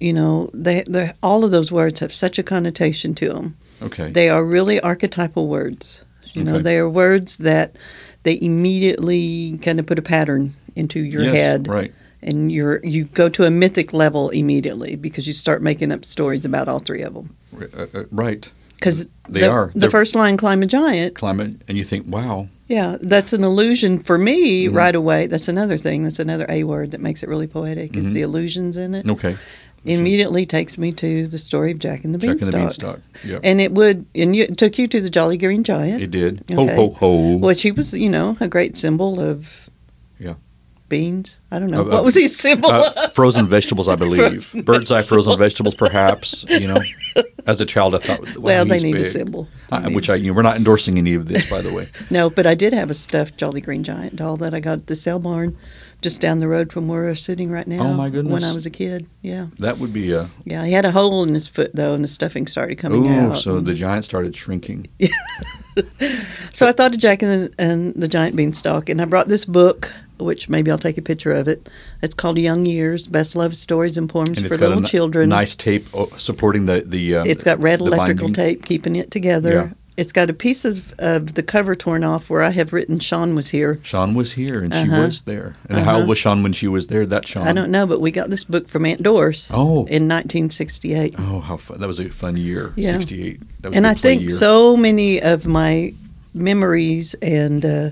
you 0.00 0.12
know, 0.12 0.50
they 0.52 0.84
they 0.88 1.12
all 1.22 1.44
of 1.44 1.50
those 1.50 1.72
words 1.72 2.00
have 2.00 2.12
such 2.12 2.38
a 2.38 2.42
connotation 2.42 3.14
to 3.14 3.28
them. 3.32 3.56
okay. 3.82 4.10
They 4.12 4.28
are 4.28 4.44
really 4.44 4.78
archetypal 4.80 5.48
words. 5.48 6.02
You 6.34 6.42
know, 6.44 6.58
they 6.58 6.78
are 6.78 6.90
words 6.90 7.36
that 7.36 7.76
they 8.24 8.38
immediately 8.40 9.58
kind 9.62 9.78
of 9.78 9.86
put 9.86 9.98
a 9.98 10.02
pattern 10.02 10.54
into 10.76 11.00
your 11.00 11.22
yes, 11.22 11.34
head. 11.34 11.68
right? 11.68 11.94
And 12.24 12.50
you're 12.50 12.80
you 12.84 13.04
go 13.04 13.28
to 13.28 13.44
a 13.44 13.50
mythic 13.50 13.92
level 13.92 14.30
immediately 14.30 14.96
because 14.96 15.26
you 15.28 15.32
start 15.32 15.62
making 15.62 15.92
up 15.92 16.04
stories 16.04 16.44
about 16.44 16.66
all 16.68 16.80
three 16.80 17.02
of 17.02 17.14
them. 17.14 17.36
Uh, 17.56 17.86
uh, 17.94 18.04
right. 18.10 18.50
Because 18.74 19.08
They 19.28 19.40
the, 19.40 19.48
are. 19.50 19.70
the 19.72 19.78
They're- 19.80 19.90
first 19.90 20.14
line, 20.14 20.36
"Climb 20.36 20.62
a 20.62 20.66
giant." 20.66 21.14
Climate, 21.14 21.52
and 21.68 21.78
you 21.78 21.84
think, 21.84 22.06
wow, 22.08 22.48
Yeah, 22.68 22.96
that's 23.00 23.32
an 23.32 23.44
illusion 23.44 23.98
for 24.00 24.18
me 24.18 24.66
Mm-hmm. 24.66 24.76
right 24.76 24.94
away. 24.96 25.26
That's 25.28 25.48
another 25.48 25.78
thing. 25.78 26.02
That's 26.02 26.18
another 26.18 26.46
a 26.48 26.64
word 26.64 26.90
that 26.90 27.00
makes 27.00 27.22
it 27.22 27.28
really 27.28 27.46
poetic. 27.46 27.96
Is 27.96 28.12
the 28.12 28.22
illusions 28.22 28.76
in 28.76 28.94
it? 28.94 29.02
Mm-hmm. 29.06 29.10
okay. 29.12 29.36
Immediately 29.86 30.46
takes 30.46 30.78
me 30.78 30.92
to 30.92 31.26
the 31.28 31.38
story 31.38 31.70
of 31.70 31.78
Jack 31.78 32.04
and 32.04 32.14
the 32.14 32.18
Beanstalk. 32.18 32.38
Jack 32.40 32.46
and 32.46 32.54
the 32.54 32.58
Beanstalk. 32.58 33.00
Yeah, 33.22 33.38
And 33.44 33.60
it 33.60 33.72
would, 33.72 34.06
and 34.14 34.34
you, 34.34 34.44
it 34.44 34.56
took 34.56 34.78
you 34.78 34.88
to 34.88 34.98
the 34.98 35.10
Jolly 35.10 35.36
Green 35.36 35.62
Giant. 35.62 36.02
it 36.02 36.10
did. 36.10 36.42
Okay. 36.50 36.74
Ho 36.74 36.88
ho 36.88 36.94
ho. 36.98 37.36
Which 37.36 37.60
he 37.62 37.70
was, 37.70 37.92
you 37.92 38.08
know, 38.08 38.36
a 38.40 38.48
great 38.48 38.76
symbol 38.78 39.20
of. 39.20 39.63
Beans. 40.88 41.38
I 41.50 41.58
don't 41.58 41.70
know. 41.70 41.80
Of- 41.82 41.88
what 41.88 42.04
was 42.04 42.14
he 42.14 42.28
symbol 42.28 42.70
Uh, 42.70 43.08
frozen 43.08 43.46
vegetables, 43.46 43.88
I 43.88 43.96
believe. 44.04 44.20
Frozen 44.44 44.62
Birds 44.62 44.90
Eye 44.90 45.02
frozen 45.02 45.38
vegetables. 45.38 45.74
vegetables, 45.74 45.74
perhaps. 45.74 46.44
You 46.48 46.68
know, 46.68 46.82
as 47.46 47.60
a 47.60 47.66
child, 47.66 47.94
I 47.94 47.98
thought, 47.98 48.20
wow, 48.36 48.42
well, 48.42 48.64
they 48.64 48.78
need 48.82 48.96
a 48.96 49.04
symbol. 49.04 49.48
Uh, 49.72 49.90
which 49.90 50.10
I, 50.10 50.16
you 50.16 50.28
know, 50.28 50.34
we're 50.34 50.42
not 50.42 50.56
endorsing 50.56 50.98
any 50.98 51.14
of 51.14 51.26
this, 51.28 51.50
by 51.50 51.60
the 51.62 51.72
way. 51.72 51.86
No, 52.10 52.28
but 52.30 52.46
I 52.46 52.54
did 52.54 52.72
have 52.72 52.90
a 52.90 52.94
stuffed 52.94 53.36
Jolly 53.38 53.60
Green 53.60 53.82
Giant 53.82 54.14
doll 54.16 54.36
that 54.38 54.54
I 54.54 54.60
got 54.60 54.78
at 54.80 54.86
the 54.86 54.94
sale 54.96 55.18
barn 55.18 55.56
just 56.02 56.20
down 56.20 56.36
the 56.38 56.46
road 56.48 56.70
from 56.70 56.86
where 56.86 57.02
we're 57.02 57.14
sitting 57.14 57.50
right 57.50 57.66
now. 57.66 57.82
Oh, 57.82 57.94
my 57.94 58.10
goodness! 58.10 58.32
When. 58.32 58.44
I 58.44 58.52
was 58.52 58.66
a 58.66 58.70
kid. 58.70 59.06
Yeah. 59.22 59.46
That 59.58 59.78
would 59.78 59.92
be 59.92 60.12
a. 60.12 60.28
Yeah. 60.44 60.64
He 60.66 60.72
had 60.72 60.84
a 60.84 60.90
hole 60.92 61.22
in 61.22 61.32
his 61.32 61.48
foot, 61.48 61.70
though, 61.74 61.94
and 61.94 62.04
the 62.04 62.08
stuffing 62.08 62.46
started 62.46 62.76
coming 62.76 63.06
Oh, 63.08 63.30
out. 63.32 63.38
so 63.38 63.58
the 63.60 63.74
giant 63.74 64.04
started 64.04 64.36
shrinking. 64.36 64.86
So 66.52 66.68
I 66.68 66.72
thought 66.72 66.94
of 66.94 67.00
Jack 67.00 67.20
and 67.22 67.30
the, 67.48 67.54
and 67.58 67.94
the 67.96 68.06
Giant 68.06 68.36
Beanstalk, 68.36 68.88
and 68.88 69.02
I 69.02 69.06
brought 69.06 69.26
this 69.26 69.44
book, 69.44 69.92
which 70.18 70.48
maybe 70.48 70.70
I'll 70.70 70.78
take 70.78 70.98
a 70.98 71.02
picture 71.02 71.32
of 71.32 71.48
it. 71.48 71.68
It's 72.02 72.14
called 72.14 72.38
Young 72.38 72.66
Years 72.66 73.06
Best 73.06 73.34
Love 73.36 73.56
Stories 73.56 73.96
and 73.96 74.08
Poems 74.08 74.38
And 74.38 74.46
for 74.46 74.54
it's 74.54 74.56
got 74.60 74.66
a 74.66 74.68
Little 74.68 74.82
ni- 74.82 74.88
Children. 74.88 75.28
nice 75.28 75.54
tape 75.56 75.86
oh, 75.94 76.08
supporting 76.18 76.66
the 76.66 76.82
the. 76.86 77.16
Uh, 77.16 77.24
It's 77.26 77.44
got 77.44 77.58
red 77.60 77.80
electrical 77.80 78.28
binding. 78.28 78.34
tape 78.34 78.64
keeping 78.64 78.96
it 78.96 79.10
together. 79.10 79.52
Yeah. 79.52 79.68
It's 79.96 80.10
got 80.10 80.28
a 80.28 80.32
piece 80.32 80.64
of, 80.64 80.92
of 80.98 81.34
the 81.34 81.42
cover 81.44 81.76
torn 81.76 82.02
off 82.02 82.28
where 82.28 82.42
I 82.42 82.50
have 82.50 82.72
written 82.72 82.98
Sean 82.98 83.36
was 83.36 83.50
here. 83.50 83.78
Sean 83.84 84.14
was 84.14 84.32
here, 84.32 84.60
and 84.60 84.74
she 84.74 84.80
Uh-huh. 84.80 85.02
was 85.02 85.20
there. 85.20 85.54
And 85.68 85.78
how 85.84 85.98
old 86.00 86.08
was 86.08 86.18
Sean 86.18 86.42
when 86.42 86.52
she 86.52 86.66
was 86.66 86.88
there? 86.88 87.06
That 87.06 87.28
Sean. 87.28 87.46
I 87.46 87.52
don't 87.52 87.70
know, 87.70 87.86
but 87.86 88.00
we 88.00 88.10
got 88.10 88.28
this 88.28 88.42
book 88.42 88.68
from 88.68 88.84
Aunt 88.86 89.04
Doris 89.04 89.48
Oh. 89.54 89.86
in 89.86 90.08
1968. 90.08 91.14
Oh, 91.16 91.38
how 91.38 91.56
fun! 91.58 91.78
That 91.78 91.86
was 91.86 92.00
a 92.00 92.08
fun 92.08 92.36
year. 92.36 92.72
Yeah. 92.74 92.90
Sixty-eight. 92.92 93.40
That 93.62 93.68
was 93.68 93.76
and 93.76 93.86
a 93.86 93.90
I 93.90 93.94
think 93.94 94.22
year. 94.22 94.30
so 94.30 94.76
many 94.76 95.22
of 95.22 95.46
my 95.46 95.94
memories 96.34 97.14
and 97.22 97.64
uh, 97.64 97.90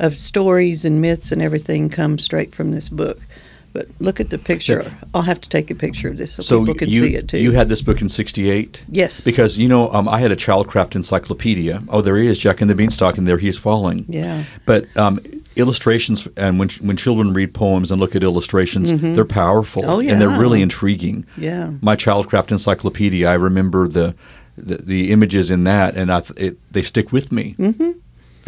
of 0.00 0.16
stories 0.16 0.84
and 0.84 1.00
myths 1.00 1.32
and 1.32 1.42
everything 1.42 1.88
come 1.88 2.18
straight 2.18 2.54
from 2.54 2.72
this 2.72 2.88
book. 2.88 3.18
But 3.74 3.86
look 4.00 4.18
at 4.18 4.30
the 4.30 4.38
picture. 4.38 4.90
I'll 5.14 5.22
have 5.22 5.40
to 5.42 5.48
take 5.48 5.70
a 5.70 5.74
picture 5.74 6.08
of 6.08 6.16
this 6.16 6.32
so, 6.32 6.42
So 6.42 6.60
people 6.60 6.74
can 6.74 6.88
you 6.88 7.00
see 7.00 7.14
it 7.16 7.28
too. 7.28 7.38
you 7.38 7.52
had 7.52 7.68
this 7.68 7.82
book 7.82 8.00
in 8.00 8.08
'68. 8.08 8.82
yes. 8.90 9.22
Because 9.24 9.58
you 9.58 9.68
know, 9.68 9.90
um, 9.92 10.08
I 10.08 10.18
had 10.20 10.32
a 10.32 10.36
childcraft 10.36 10.96
encyclopedia. 10.96 11.82
Oh, 11.90 12.00
there 12.00 12.16
he 12.16 12.26
is, 12.26 12.38
Jack 12.38 12.60
and 12.62 12.70
the 12.70 12.74
Beanstalk, 12.74 13.18
and 13.18 13.28
there 13.28 13.36
he's 13.36 13.58
falling. 13.58 14.06
yeah. 14.08 14.44
But 14.64 14.86
um, 14.96 15.20
illustrations, 15.56 16.26
and 16.38 16.58
when 16.58 16.70
when 16.80 16.96
children 16.96 17.34
read 17.34 17.52
poems 17.52 17.92
and 17.92 18.00
look 18.00 18.16
at 18.16 18.22
illustrations, 18.22 18.90
they're 19.14 19.24
powerful 19.26 19.82
Oh, 19.88 20.00
and 20.00 20.18
they're 20.20 20.40
really 20.40 20.62
intriguing. 20.62 21.26
Yeah. 21.36 21.70
My 21.82 21.94
childcraft 21.94 22.50
encyclopedia, 22.50 23.28
I 23.28 23.34
remember 23.34 23.86
the 23.86 24.14
the, 24.56 24.76
the 24.78 25.12
images 25.12 25.50
in 25.50 25.64
that, 25.64 25.94
and 25.94 26.10
I 26.10 26.20
th- 26.20 26.40
it, 26.52 26.72
they 26.72 26.82
stick 26.82 27.12
with 27.12 27.30
me. 27.30 27.54
Mm-hmm. 27.58 27.90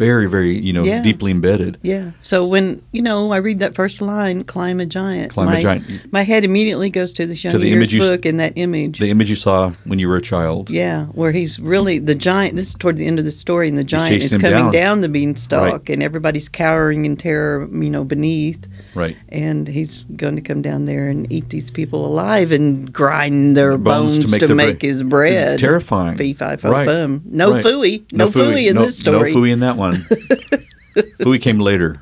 Very, 0.01 0.27
very, 0.27 0.57
you 0.59 0.73
know, 0.73 0.83
Yeah. 0.83 1.03
deeply 1.03 1.29
embedded. 1.29 1.77
Yeah. 1.83 2.11
So 2.23 2.43
when 2.47 2.81
you 2.91 3.03
know 3.03 3.31
I 3.31 3.37
read 3.37 3.59
that 3.59 3.75
first 3.75 4.01
line, 4.01 4.43
"Climb 4.45 4.79
a 4.79 4.85
giant," 4.87 5.31
Climb 5.31 5.47
a 5.49 5.51
my, 5.51 5.61
giant. 5.61 5.83
my 6.11 6.23
head 6.23 6.43
immediately 6.43 6.89
goes 6.89 7.13
to 7.13 7.27
this 7.27 7.43
young 7.43 7.51
To 7.51 7.59
the 7.59 7.71
image 7.71 7.95
book 7.95 8.25
and 8.25 8.39
that 8.39 8.53
image. 8.55 8.97
The 8.97 9.11
image 9.11 9.29
you 9.29 9.35
saw 9.35 9.73
when 9.85 9.99
you 9.99 10.07
were 10.09 10.15
a 10.17 10.21
child. 10.21 10.71
yeah, 10.71 11.05
where 11.13 11.31
he's 11.31 11.59
really 11.59 11.99
the 11.99 12.15
giant. 12.15 12.55
This 12.55 12.69
is 12.69 12.73
toward 12.75 12.97
the 12.97 13.05
end 13.05 13.19
of 13.19 13.25
the 13.25 13.31
story, 13.31 13.69
and 13.69 13.77
the 13.77 13.83
giant 13.83 14.23
is 14.23 14.31
coming 14.37 14.71
down. 14.71 14.71
down, 14.73 15.01
the 15.01 15.09
beanstalk, 15.09 15.71
Right. 15.71 15.89
and 15.91 16.01
everybody's 16.01 16.49
cowering 16.49 17.05
in 17.05 17.15
terror, 17.15 17.69
you 17.71 17.89
know, 17.91 18.03
beneath. 18.03 18.65
Right. 18.95 19.15
And 19.29 19.67
he's 19.67 20.03
going 20.17 20.35
to 20.35 20.41
come 20.41 20.63
down 20.63 20.85
there 20.85 21.09
and 21.09 21.31
eat 21.31 21.49
these 21.49 21.69
people 21.69 22.07
alive 22.07 22.51
and 22.51 22.91
grind 22.91 23.55
their 23.55 23.77
Bones 23.77 24.17
bones, 24.17 24.31
to 24.31 24.39
to 24.47 24.55
make 24.55 24.67
make, 24.67 24.79
bre- 24.79 24.85
his 24.87 25.03
bread. 25.03 25.59
Terrifying. 25.59 26.17
Fee 26.17 26.33
fi 26.33 26.55
fo 26.55 26.71
Right. 26.71 26.87
fum. 26.87 27.21
No 27.29 27.53
Right. 27.53 27.63
fooey. 27.63 28.01
No, 28.11 28.27
fooey 28.29 28.67
in 28.67 28.75
no, 28.75 28.85
this 28.85 28.97
story. 28.97 29.31
No 29.33 29.39
fooey 29.39 29.51
in 29.51 29.59
that 29.61 29.77
one. 29.77 29.90
Fooey 29.93 31.41
came 31.41 31.59
later. 31.59 32.01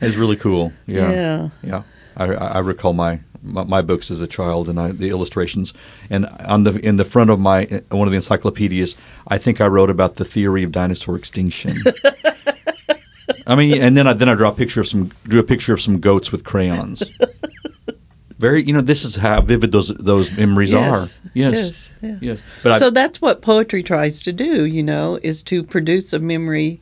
It's 0.00 0.16
really 0.16 0.36
cool. 0.36 0.72
Yeah. 0.86 1.10
Yeah. 1.10 1.48
Yeah. 1.62 1.82
I, 2.16 2.24
I 2.24 2.46
I 2.46 2.58
recall 2.60 2.92
my, 2.92 3.20
my 3.42 3.64
my 3.64 3.82
books 3.82 4.10
as 4.10 4.20
a 4.20 4.26
child 4.26 4.68
and 4.68 4.80
I, 4.80 4.92
the 4.92 5.10
illustrations 5.10 5.74
and 6.08 6.26
on 6.46 6.64
the 6.64 6.72
in 6.80 6.96
the 6.96 7.04
front 7.04 7.30
of 7.30 7.38
my 7.38 7.66
one 7.90 8.08
of 8.08 8.12
the 8.12 8.16
encyclopedias 8.16 8.96
I 9.28 9.38
think 9.38 9.60
I 9.60 9.66
wrote 9.66 9.90
about 9.90 10.16
the 10.16 10.24
theory 10.24 10.62
of 10.62 10.72
dinosaur 10.72 11.16
extinction. 11.16 11.74
I 13.46 13.54
mean, 13.56 13.80
and 13.82 13.96
then 13.96 14.06
I 14.06 14.12
then 14.12 14.28
I 14.28 14.34
draw 14.34 14.50
a 14.50 14.54
picture 14.54 14.80
of 14.80 14.88
some 14.88 15.10
drew 15.24 15.40
a 15.40 15.44
picture 15.44 15.74
of 15.74 15.80
some 15.80 15.98
goats 16.00 16.30
with 16.32 16.44
crayons. 16.44 17.02
Very, 18.40 18.62
you 18.64 18.72
know, 18.72 18.80
this 18.80 19.04
is 19.04 19.16
how 19.16 19.42
vivid 19.42 19.70
those 19.70 19.88
those 19.88 20.32
memories 20.36 20.72
Yes. 20.72 20.92
are. 20.92 21.30
Yes, 21.34 21.52
Yes, 21.54 21.90
yeah. 22.02 22.16
yes. 22.20 22.38
But 22.62 22.78
so 22.78 22.86
I, 22.86 22.90
that's 22.90 23.20
what 23.20 23.42
poetry 23.42 23.82
tries 23.82 24.22
to 24.22 24.32
do, 24.32 24.64
you 24.64 24.82
know, 24.82 25.18
is 25.22 25.42
to 25.44 25.62
produce 25.62 26.12
a 26.14 26.18
memory 26.18 26.80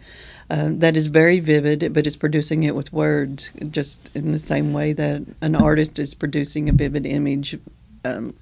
uh, 0.50 0.70
that 0.74 0.96
is 0.96 1.08
very 1.08 1.40
vivid, 1.40 1.92
but 1.92 2.06
is 2.06 2.16
producing 2.16 2.62
it 2.62 2.74
with 2.76 2.92
words, 2.92 3.50
just 3.70 4.08
in 4.14 4.30
the 4.32 4.38
same 4.38 4.72
way 4.72 4.92
that 4.94 5.22
an 5.42 5.54
artist 5.56 5.98
is 5.98 6.14
producing 6.14 6.68
a 6.68 6.72
vivid 6.72 7.04
image, 7.04 7.58
um, 8.04 8.34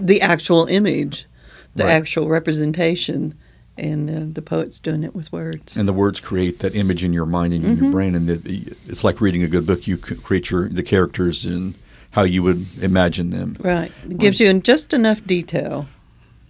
the 0.00 0.20
actual 0.22 0.66
image, 0.66 1.26
the 1.74 1.84
Right. 1.84 1.92
actual 1.92 2.28
representation, 2.28 3.34
and 3.76 4.08
uh, 4.10 4.32
the 4.32 4.42
poet's 4.42 4.78
doing 4.78 5.02
it 5.02 5.14
with 5.14 5.32
words. 5.32 5.76
and 5.76 5.88
the 5.88 5.92
words 5.92 6.20
create 6.20 6.60
that 6.60 6.74
image 6.76 7.02
in 7.02 7.12
your 7.12 7.26
mind 7.26 7.52
and 7.52 7.64
in 7.64 7.72
Mm-hmm. 7.72 7.82
your 7.84 7.92
brain, 7.92 8.14
and 8.14 8.28
the, 8.28 8.74
it's 8.86 9.02
like 9.04 9.20
reading 9.20 9.42
a 9.42 9.48
good 9.48 9.66
book. 9.66 9.86
You 9.88 9.96
create 9.98 10.50
your 10.50 10.68
the 10.68 10.82
characters 10.84 11.44
and 11.44 11.74
how 12.10 12.22
you 12.22 12.42
would 12.42 12.66
imagine 12.82 13.30
them. 13.30 13.56
Right. 13.60 13.92
It 14.08 14.18
gives 14.18 14.40
you 14.40 14.52
just 14.60 14.92
enough 14.92 15.24
detail, 15.26 15.86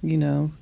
you 0.03 0.17
know, 0.17 0.53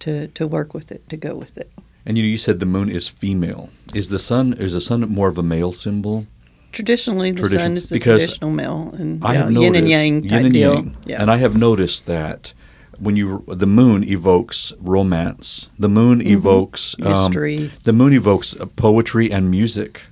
to, 0.00 0.28
to 0.28 0.46
work 0.46 0.72
with 0.74 0.92
it, 0.92 1.08
to 1.08 1.16
go 1.16 1.34
with 1.34 1.56
it. 1.58 1.70
And 2.04 2.16
you 2.16 2.22
know, 2.22 2.28
you 2.28 2.38
said 2.38 2.60
the 2.60 2.66
moon 2.66 2.88
is 2.88 3.08
female. 3.08 3.70
Is 3.94 4.08
the 4.10 4.18
sun 4.20 4.52
is 4.54 4.72
the 4.74 4.80
sun 4.80 5.00
more 5.10 5.28
of 5.28 5.38
a 5.38 5.42
male 5.42 5.72
symbol? 5.72 6.26
Traditionally, 6.70 7.32
the 7.32 7.40
Tradition- 7.40 7.60
sun 7.60 7.76
is 7.76 7.88
the 7.88 7.98
traditional 7.98 8.50
male, 8.50 8.92
and 8.98 9.24
I 9.24 9.32
yeah, 9.32 9.38
have 9.44 9.50
noticed 9.50 9.62
yin 9.64 9.74
and 9.74 9.88
yang 9.88 10.22
yin 10.24 10.44
and 10.44 10.52
deal. 10.54 10.74
yang. 10.74 10.96
Yeah. 11.06 11.20
and 11.22 11.30
I 11.30 11.38
have 11.38 11.56
noticed 11.56 12.06
that 12.06 12.52
when 13.00 13.16
you 13.16 13.42
the 13.48 13.66
moon 13.66 14.04
evokes 14.04 14.72
romance, 14.80 15.68
the 15.78 15.88
moon 15.88 16.20
evokes 16.20 16.94
um, 16.94 17.02
Mm-hmm. 17.02 17.10
Mystery. 17.10 17.70
the 17.84 17.92
moon 17.92 18.12
evokes 18.12 18.54
uh, 18.54 18.66
poetry 18.76 19.32
and 19.32 19.50
music. 19.50 20.02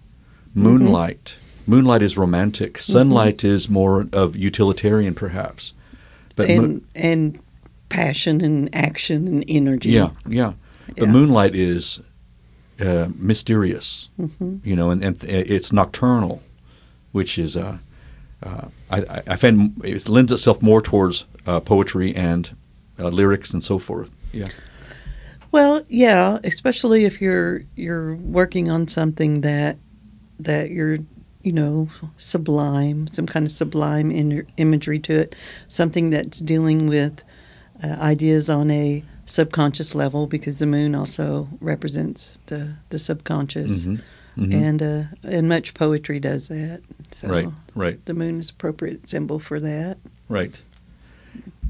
Moonlight, 0.54 1.36
moonlight 1.66 2.02
is 2.02 2.16
romantic. 2.18 2.74
Mm-hmm. 2.74 2.92
Sunlight 2.92 3.44
is 3.44 3.68
more 3.68 4.06
of 4.12 4.36
utilitarian, 4.36 5.14
perhaps. 5.14 5.74
But 6.36 6.48
and 6.50 6.60
moon- 6.62 6.86
and 6.94 7.38
passion 7.88 8.40
and 8.42 8.74
action 8.74 9.28
and 9.28 9.44
energy. 9.48 9.90
Yeah, 9.90 10.10
yeah. 10.26 10.54
But 10.88 10.98
Yeah. 11.06 11.12
moonlight 11.12 11.54
is 11.54 12.00
uh, 12.80 13.08
mysterious, 13.16 14.10
Mm-hmm. 14.20 14.56
you 14.64 14.74
know, 14.76 14.90
and, 14.90 15.04
and 15.04 15.20
th- 15.20 15.48
it's 15.48 15.72
nocturnal, 15.72 16.42
which 17.12 17.38
is 17.38 17.56
uh, 17.56 17.78
uh, 18.42 18.66
I, 18.90 18.98
I- 19.02 19.22
I 19.28 19.36
find 19.36 19.80
it 19.84 20.08
lends 20.08 20.32
itself 20.32 20.60
more 20.60 20.82
towards 20.82 21.24
uh, 21.46 21.60
poetry 21.60 22.14
and 22.16 22.54
uh, 22.98 23.08
lyrics 23.08 23.52
and 23.54 23.62
so 23.62 23.78
forth. 23.78 24.10
Yeah, 24.32 24.48
Well, 25.52 25.82
yeah, 25.88 26.38
especially 26.42 27.04
if 27.04 27.20
you're 27.20 27.62
you're 27.76 28.16
working 28.16 28.68
on 28.70 28.88
something 28.88 29.42
that 29.42 29.76
that 30.40 30.70
you're 30.70 30.98
you 31.44 31.52
know 31.52 31.88
sublime, 32.18 33.06
some 33.06 33.26
kind 33.26 33.46
of 33.46 33.52
sublime 33.52 34.10
in, 34.10 34.44
imagery 34.56 34.98
to 35.00 35.12
it, 35.20 35.36
something 35.68 36.10
that's 36.10 36.40
dealing 36.40 36.86
with 36.88 37.22
uh, 37.82 37.88
ideas 38.00 38.50
on 38.50 38.70
a 38.70 39.04
subconscious 39.26 39.94
level 39.94 40.26
because 40.26 40.58
the 40.58 40.66
moon 40.66 40.94
also 40.94 41.48
represents 41.60 42.38
the 42.46 42.74
the 42.88 42.98
subconscious, 42.98 43.86
Mhm, 43.86 44.00
mhm. 44.38 44.52
and 44.54 44.82
uh, 44.82 45.02
and 45.22 45.48
much 45.48 45.74
poetry 45.74 46.18
does 46.18 46.48
that. 46.48 46.80
So 47.12 47.28
right, 47.28 47.48
right, 47.74 48.04
the 48.06 48.14
moon 48.14 48.40
is 48.40 48.50
appropriate 48.50 49.08
symbol 49.08 49.38
for 49.38 49.60
that. 49.60 49.98
right. 50.28 50.60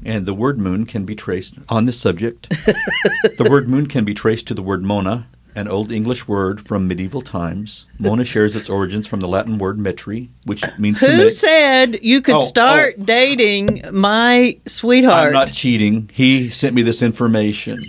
And 0.05 0.27
the 0.27 0.35
word 0.35 0.59
moon 0.59 0.85
can 0.85 1.03
be 1.03 1.15
traced 1.15 1.55
on 1.67 1.85
this 1.85 1.99
subject. 1.99 2.49
the 3.39 3.47
word 3.49 3.67
moon 3.67 3.87
can 3.87 4.05
be 4.05 4.13
traced 4.13 4.47
to 4.47 4.53
the 4.53 4.61
word 4.61 4.83
mona, 4.83 5.25
an 5.55 5.67
Old 5.67 5.91
English 5.91 6.27
word 6.27 6.65
from 6.65 6.87
medieval 6.87 7.21
times. 7.21 7.87
Mona 7.99 8.25
shares 8.25 8.55
its 8.55 8.69
origins 8.69 9.07
from 9.07 9.21
the 9.21 9.27
Latin 9.27 9.57
word 9.57 9.77
metri, 9.77 10.29
which 10.43 10.63
means 10.77 10.99
to 10.99 11.07
Who 11.07 11.31
said 11.31 12.03
you 12.03 12.21
could 12.21 12.35
oh, 12.35 12.39
oh, 12.39 12.41
start 12.41 13.05
dating 13.05 13.81
my 13.91 14.59
sweetheart? 14.65 15.27
I'm 15.27 15.33
not 15.33 15.51
cheating. 15.51 16.09
He 16.13 16.49
sent 16.49 16.75
me 16.75 16.81
this 16.81 17.01
information. 17.01 17.79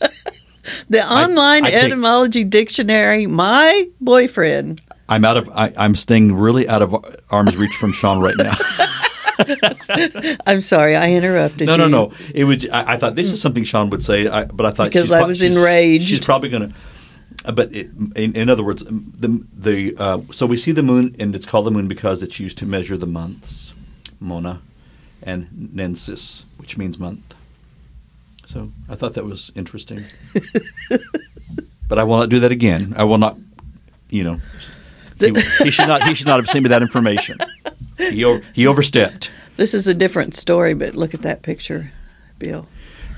the 0.88 1.04
online 1.04 1.64
I 1.64 1.70
take- 1.70 1.84
etymology 1.84 2.44
dictionary, 2.44 3.26
my 3.26 3.88
boyfriend. 4.00 4.80
I'm 5.08 5.24
out 5.24 5.36
of. 5.36 5.50
I, 5.50 5.72
I'm 5.76 5.96
staying 5.96 6.34
really 6.34 6.68
out 6.68 6.82
of 6.82 6.94
arm's 7.30 7.56
reach 7.56 7.74
from 7.74 7.90
Sean 7.92 8.20
right 8.20 8.36
now. 8.38 8.54
I'm 10.46 10.60
sorry, 10.60 10.96
I 10.96 11.12
interrupted 11.12 11.66
no, 11.66 11.72
you. 11.72 11.78
no, 11.78 11.88
no. 11.88 12.06
No. 12.06 12.14
It 12.34 12.44
was. 12.44 12.68
I, 12.70 12.92
I 12.92 12.96
thought 12.96 13.14
this 13.16 13.32
is 13.32 13.40
something 13.40 13.64
Sean 13.64 13.90
would 13.90 14.04
say, 14.04 14.28
I, 14.28 14.44
but 14.44 14.66
I 14.66 14.70
thought 14.70 14.88
Because 14.88 15.06
she's 15.06 15.12
I 15.12 15.26
was 15.26 15.38
she's- 15.38 15.50
enraged. 15.56 16.08
She's 16.08 16.20
probably 16.20 16.48
going 16.48 16.68
to. 16.68 16.74
But 17.44 17.74
it, 17.74 17.90
in, 18.16 18.36
in 18.36 18.50
other 18.50 18.62
words, 18.62 18.84
the 18.84 19.44
the 19.56 19.96
uh, 19.96 20.20
so 20.30 20.46
we 20.46 20.56
see 20.56 20.72
the 20.72 20.82
moon, 20.82 21.16
and 21.18 21.34
it's 21.34 21.46
called 21.46 21.66
the 21.66 21.70
moon 21.70 21.88
because 21.88 22.22
it's 22.22 22.38
used 22.38 22.58
to 22.58 22.66
measure 22.66 22.96
the 22.96 23.06
months, 23.06 23.74
Mona, 24.20 24.60
and 25.22 25.48
mensis, 25.72 26.44
which 26.58 26.76
means 26.76 26.98
month. 26.98 27.34
So 28.46 28.70
I 28.88 28.94
thought 28.94 29.14
that 29.14 29.24
was 29.24 29.52
interesting. 29.54 30.04
but 31.88 31.98
I 31.98 32.04
will 32.04 32.18
not 32.18 32.28
do 32.28 32.40
that 32.40 32.52
again. 32.52 32.94
I 32.96 33.04
will 33.04 33.18
not. 33.18 33.36
You 34.10 34.24
know, 34.24 34.40
he, 35.18 35.28
he 35.64 35.70
should 35.70 35.88
not. 35.88 36.04
He 36.04 36.14
should 36.14 36.26
not 36.26 36.36
have 36.36 36.48
sent 36.48 36.64
me 36.64 36.68
that 36.68 36.82
information. 36.82 37.38
He 37.98 38.40
he 38.54 38.66
overstepped. 38.66 39.30
This 39.56 39.72
is 39.72 39.88
a 39.88 39.94
different 39.94 40.34
story, 40.34 40.74
but 40.74 40.94
look 40.94 41.14
at 41.14 41.22
that 41.22 41.42
picture, 41.42 41.90
Bill. 42.38 42.66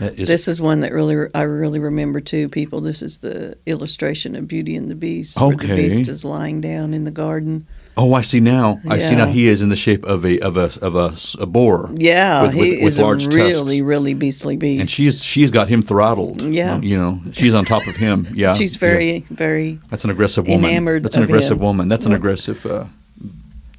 That 0.02 0.18
is- 0.18 0.28
This 0.28 0.48
is 0.48 0.60
one 0.60 0.80
that 0.80 0.92
really 0.92 1.28
I 1.34 1.42
really 1.42 1.78
remember 1.78 2.20
too. 2.20 2.48
People, 2.48 2.80
this 2.80 3.02
is 3.02 3.18
the 3.18 3.56
illustration 3.66 4.34
of 4.34 4.48
Beauty 4.48 4.74
and 4.74 4.90
the 4.90 4.96
Beast, 4.96 5.40
where 5.40 5.56
the 5.56 5.74
beast 5.76 6.08
is 6.08 6.24
lying 6.24 6.60
down 6.60 6.92
in 6.92 7.04
the 7.04 7.12
garden. 7.12 7.66
Oh, 7.96 8.14
I 8.14 8.22
see 8.22 8.40
now. 8.40 8.80
I 8.88 8.98
see 8.98 9.14
now. 9.14 9.26
He 9.26 9.46
is 9.48 9.60
in 9.62 9.68
the 9.68 9.76
shape 9.76 10.04
of 10.04 10.24
a 10.24 10.40
of 10.40 10.56
a 10.56 10.70
of 10.80 10.96
a, 10.96 11.14
a 11.40 11.46
boar. 11.46 11.90
Yeah, 11.94 12.42
with, 12.44 12.54
he 12.54 12.60
with, 12.60 12.70
with 12.70 12.82
is 12.94 12.98
a 12.98 13.06
really, 13.06 13.52
tusks. 13.52 13.80
really 13.80 14.14
beastly 14.14 14.56
beast. 14.56 14.80
and 14.80 14.88
she's 14.88 15.22
she's 15.22 15.50
got 15.50 15.68
him 15.68 15.82
throttled. 15.82 16.42
Yeah. 16.42 16.80
you 16.80 16.96
know, 16.96 17.20
she's 17.32 17.54
on 17.54 17.64
top 17.64 17.86
of 17.86 17.94
him. 17.96 18.26
Yeah, 18.34 18.54
she's 18.54 18.74
yeah. 18.74 18.80
very, 18.80 19.20
very. 19.30 19.78
That's 19.90 20.04
an 20.04 20.10
aggressive 20.10 20.48
woman. 20.48 21.02
That's 21.02 21.16
an 21.16 21.22
aggressive 21.22 21.58
him. 21.58 21.64
woman. 21.64 21.88
That's 21.88 22.06
an 22.06 22.12
aggressive 22.12 22.64
uh, 22.66 22.86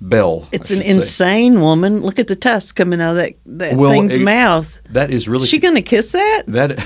bell. 0.09 0.47
It's 0.51 0.69
an 0.71 0.81
say. 0.81 0.89
insane 0.89 1.61
woman. 1.61 2.01
Look 2.01 2.19
at 2.19 2.27
the 2.27 2.35
tusks 2.35 2.71
coming 2.71 3.01
out 3.01 3.11
of 3.11 3.15
that, 3.17 3.33
that 3.45 3.77
Well, 3.77 3.91
thing's 3.91 4.17
it- 4.17 4.21
mouth. 4.21 4.81
That 4.89 5.09
is 5.11 5.27
really 5.27 5.43
Is 5.43 5.49
she 5.49 5.59
gonna 5.59 5.81
kiss 5.81 6.11
that? 6.11 6.43
that. 6.47 6.77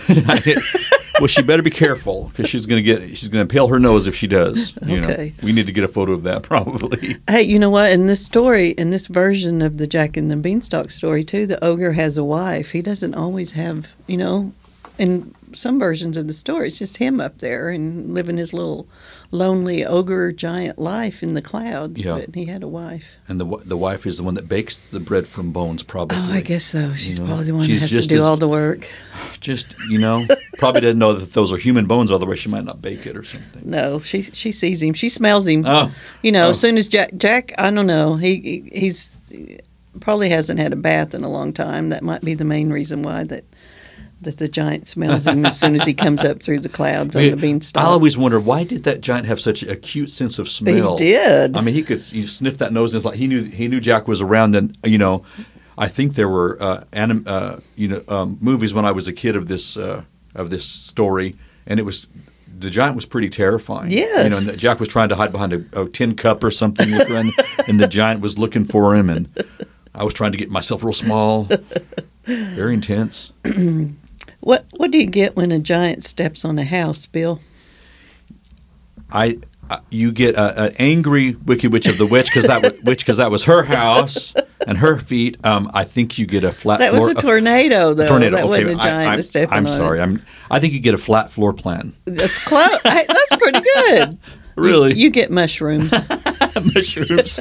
well, 1.20 1.28
she 1.28 1.42
better 1.42 1.64
be 1.64 1.70
careful 1.72 2.30
because 2.30 2.50
she's 2.50 2.66
going 2.66 2.84
to 2.84 2.84
get 2.84 3.02
she's 3.18 3.28
going 3.30 3.38
to 3.40 3.42
impale 3.42 3.68
her 3.70 3.80
nose 3.80 4.06
if 4.08 4.16
she 4.16 4.28
does. 4.28 4.76
You 4.86 5.00
Okay. 5.00 5.34
know, 5.42 5.46
we 5.46 5.52
need 5.52 5.66
to 5.66 5.72
get 5.74 5.84
a 5.84 5.88
photo 5.88 6.12
of 6.14 6.24
that 6.24 6.44
probably. 6.52 7.18
Hey, 7.28 7.42
you 7.42 7.58
know 7.60 7.70
what? 7.72 7.92
In 7.92 8.08
this 8.08 8.24
story, 8.24 8.70
in 8.70 8.92
this 8.92 9.08
version 9.08 9.62
of 9.62 9.78
the 9.78 9.88
Jack 9.88 10.16
and 10.16 10.30
the 10.32 10.36
Beanstalk 10.38 10.92
story, 10.92 11.24
too, 11.24 11.48
the 11.48 11.64
ogre 11.64 11.94
has 11.94 12.18
a 12.18 12.24
wife. 12.24 12.72
He 12.72 12.82
doesn't 12.82 13.16
always 13.16 13.54
have, 13.54 13.94
you 14.06 14.18
know, 14.18 14.54
in 15.00 15.34
some 15.54 15.80
versions 15.80 16.18
of 16.18 16.28
the 16.28 16.34
story, 16.34 16.68
it's 16.68 16.78
just 16.80 16.98
him 16.98 17.22
up 17.22 17.38
there 17.40 17.70
and 17.70 18.10
living 18.10 18.38
his 18.38 18.54
little 18.54 18.88
lonely 19.32 19.86
ogre 19.86 20.32
giant 20.32 20.78
life 20.80 21.24
in 21.24 21.34
the 21.34 21.42
clouds. 21.42 22.04
Yeah. 22.04 22.16
But 22.20 22.36
he 22.36 22.46
had 22.46 22.64
a 22.64 22.68
wife. 22.68 23.18
And 23.28 23.40
the 23.40 23.46
the 23.66 23.78
wife 23.78 24.06
is 24.06 24.18
the 24.18 24.24
one 24.24 24.34
that 24.36 24.48
bakes 24.50 24.76
the 24.92 25.00
bread 25.00 25.28
from 25.28 25.52
bones, 25.52 25.84
probably. 25.84 26.18
Oh, 26.20 26.32
I 26.34 26.42
guess 26.42 26.66
so. 26.66 26.94
She's 26.94 27.20
know, 27.20 27.26
probably 27.28 27.46
the 27.46 27.56
one 27.56 27.66
she's 27.66 27.82
that 27.82 27.92
has 27.92 28.02
to 28.08 28.08
do 28.10 28.18
as- 28.18 28.22
all 28.24 28.38
the 28.38 28.48
work. 28.48 28.88
Just 29.40 29.76
you 29.90 30.00
know, 30.00 30.26
probably 30.58 30.82
doesn't 30.82 30.98
know 31.00 31.14
that 31.14 31.34
those 31.34 31.52
are 31.54 31.58
human 31.58 31.86
bones. 31.86 32.12
Otherwise, 32.12 32.40
she 32.40 32.50
might 32.50 32.66
not 32.66 32.82
bake 32.82 33.06
it 33.06 33.16
or 33.16 33.24
something. 33.24 33.62
No, 33.70 34.00
she 34.00 34.22
she 34.24 34.52
sees 34.52 34.82
him. 34.82 34.94
She 34.94 35.10
smells 35.10 35.48
him. 35.48 35.64
Oh. 35.66 35.92
You 36.24 36.32
know, 36.32 36.48
Oh. 36.48 36.50
as 36.52 36.60
soon 36.60 36.78
as 36.78 36.88
Jack 36.88 37.16
Jack, 37.18 37.54
I 37.58 37.70
don't 37.72 37.88
know. 37.88 38.16
He 38.16 38.36
he- 38.72 38.80
he's 38.80 39.22
probably 40.00 40.30
hasn't 40.30 40.60
had 40.60 40.74
a 40.74 40.76
bath 40.76 41.14
in 41.16 41.24
a 41.24 41.30
long 41.30 41.54
time. 41.54 41.90
That 41.90 42.04
might 42.04 42.22
be 42.24 42.34
the 42.34 42.46
main 42.46 42.70
reason 42.72 43.02
why 43.02 43.24
that 43.26 43.44
that 44.22 44.38
the 44.38 44.48
giant 44.48 44.88
smells 44.88 45.28
him 45.28 45.46
as 45.46 45.60
soon 45.60 45.76
as 45.76 45.86
he 45.86 45.94
comes 45.94 46.24
up 46.24 46.42
through 46.42 46.60
the 46.60 46.70
clouds 46.70 47.16
on 47.16 47.24
the 47.24 47.36
beanstalk. 47.36 47.84
I 47.84 47.88
always 47.88 48.18
wonder 48.18 48.40
why 48.40 48.64
did 48.64 48.84
that 48.86 49.02
giant 49.02 49.28
have 49.28 49.40
such 49.40 49.64
a 49.64 49.72
acute 49.72 50.10
sense 50.10 50.40
of 50.40 50.50
smell? 50.50 50.98
He 50.98 51.06
did. 51.06 51.58
I 51.58 51.62
mean, 51.62 51.76
he 51.76 51.84
could 51.84 52.12
you 52.12 52.26
sniff 52.28 52.58
that 52.58 52.74
nose 52.74 52.94
and 52.94 52.98
it's 52.98 53.06
like 53.06 53.18
he 53.18 53.28
knew 53.28 53.44
he 53.44 53.68
knew 53.68 53.80
Jack 53.80 54.08
was 54.08 54.22
around. 54.22 54.56
And 54.56 54.78
you 54.84 54.98
know, 54.98 55.24
I 55.78 55.88
think 55.88 56.16
there 56.16 56.30
were 56.30 56.58
uh, 56.62 56.84
anim, 56.94 57.24
uh, 57.28 57.60
you 57.76 57.88
know 57.88 58.04
um, 58.08 58.38
movies 58.42 58.74
when 58.74 58.86
I 58.86 58.92
was 58.92 59.08
a 59.08 59.14
kid 59.14 59.36
of 59.36 59.48
this 59.48 59.78
uh, 59.78 60.04
of 60.34 60.50
this 60.50 60.66
story, 60.66 61.36
and 61.68 61.80
it 61.80 61.84
was 61.84 62.08
the 62.60 62.70
giant 62.72 62.96
was 62.96 63.06
pretty 63.06 63.30
terrifying. 63.30 63.92
Yes. 63.92 64.24
you 64.24 64.30
know, 64.32 64.52
and 64.52 64.60
Jack 64.60 64.80
was 64.80 64.90
trying 64.90 65.10
to 65.10 65.16
hide 65.16 65.32
behind 65.32 65.54
a, 65.54 65.82
a 65.84 65.88
tin 65.88 66.16
cup 66.16 66.44
or 66.44 66.50
something, 66.50 66.88
and, 67.16 67.32
and 67.68 67.80
the 67.80 67.88
giant 67.88 68.22
was 68.22 68.40
looking 68.40 68.66
for 68.66 68.96
him, 68.96 69.10
and 69.12 69.30
I 69.94 70.04
was 70.04 70.14
trying 70.16 70.32
to 70.32 70.38
get 70.40 70.50
myself 70.50 70.84
real 70.84 70.94
small. 70.94 71.48
Very 72.24 72.74
intense. 72.74 73.32
what 74.48 74.66
what 74.78 74.92
do 74.92 74.98
you 74.98 75.08
get 75.08 75.36
when 75.36 75.52
a 75.52 75.60
giant 75.60 76.06
steps 76.06 76.46
on 76.46 76.58
a 76.58 76.64
house, 76.64 77.06
Bill? 77.06 77.42
I 79.12 79.40
uh, 79.70 79.80
you 79.92 80.14
get 80.14 80.38
an 80.38 80.74
angry 80.80 81.36
wicked 81.36 81.74
witch 81.74 81.86
of 81.86 81.98
the 81.98 82.06
witch 82.06 82.28
because 82.28 82.48
that 82.48 82.62
was, 82.62 82.72
witch 82.84 83.00
because 83.00 83.18
that 83.18 83.30
was 83.30 83.44
her 83.44 83.64
house 83.64 84.34
and 84.66 84.78
her 84.78 85.00
feet. 85.00 85.38
Um, 85.46 85.70
I 85.74 85.84
think 85.84 86.18
you 86.18 86.26
get 86.26 86.46
a 86.46 86.54
flat. 86.54 86.80
That 86.80 86.92
floor, 86.92 87.08
was 87.08 87.10
a 87.10 87.16
tornado, 87.16 87.94
though. 87.94 88.08
tornado. 88.08 88.38
That 88.38 88.46
okay, 88.46 88.64
wasn't 88.64 88.70
a 88.70 88.84
giant 88.84 89.12
I, 89.12 89.16
to 89.18 89.24
step 89.24 89.50
I'm 89.52 89.68
sorry. 89.68 90.00
I'm. 90.00 90.22
I 90.50 90.62
think 90.62 90.72
you 90.72 90.80
get 90.80 90.94
a 90.94 90.98
flat 90.98 91.30
floor 91.30 91.52
plan. 91.52 91.94
That's 92.06 92.40
close. 92.40 92.82
That's 92.84 93.36
pretty 93.36 93.60
good. 93.60 94.18
Really? 94.56 94.96
You, 94.96 95.04
you 95.04 95.10
get 95.12 95.30
mushrooms, 95.30 95.94
mushrooms 96.74 97.40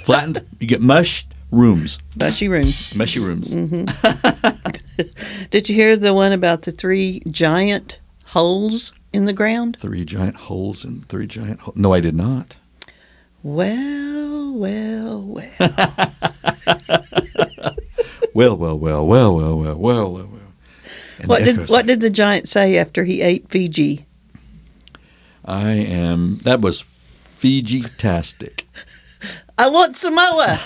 flattened. 0.00 0.46
You 0.60 0.66
get 0.66 0.82
mushed 0.82 1.33
rooms, 1.54 1.98
mushy 2.16 2.48
rooms. 2.48 2.94
mushy 2.94 3.20
rooms. 3.20 3.54
Mm-hmm. 3.54 5.46
Did 5.50 5.68
you 5.68 5.74
hear 5.74 5.96
the 5.96 6.14
one 6.14 6.32
about 6.32 6.62
the 6.62 6.70
three 6.72 7.22
giant 7.30 7.98
holes 8.26 8.92
in 9.12 9.24
the 9.26 9.32
ground? 9.32 9.76
Three 9.80 10.04
giant 10.04 10.36
holes 10.36 10.84
and 10.84 11.06
three 11.08 11.26
giant. 11.26 11.60
Ho- 11.60 11.72
no, 11.76 11.92
I 11.92 12.00
did 12.00 12.14
not. 12.14 12.56
Well, 13.42 14.52
well, 14.54 15.22
well. 15.22 15.50
Well, 18.34 18.56
well, 18.56 18.76
well, 18.76 19.06
well, 19.06 19.36
well, 19.36 19.56
well, 19.56 19.76
well, 19.76 19.78
well, 19.78 20.10
well. 20.12 20.28
And 21.20 21.28
what 21.28 21.44
did 21.44 21.68
what 21.70 21.86
did 21.86 22.00
the 22.00 22.10
giant 22.10 22.48
say 22.48 22.76
after 22.76 23.04
he 23.04 23.22
ate 23.22 23.48
Fiji? 23.48 24.06
I 25.44 25.70
am? 25.70 26.38
That 26.38 26.60
was 26.60 26.80
Fiji-tastic. 26.80 28.66
I 29.56 29.68
want 29.68 29.96
Samoa. 29.96 30.58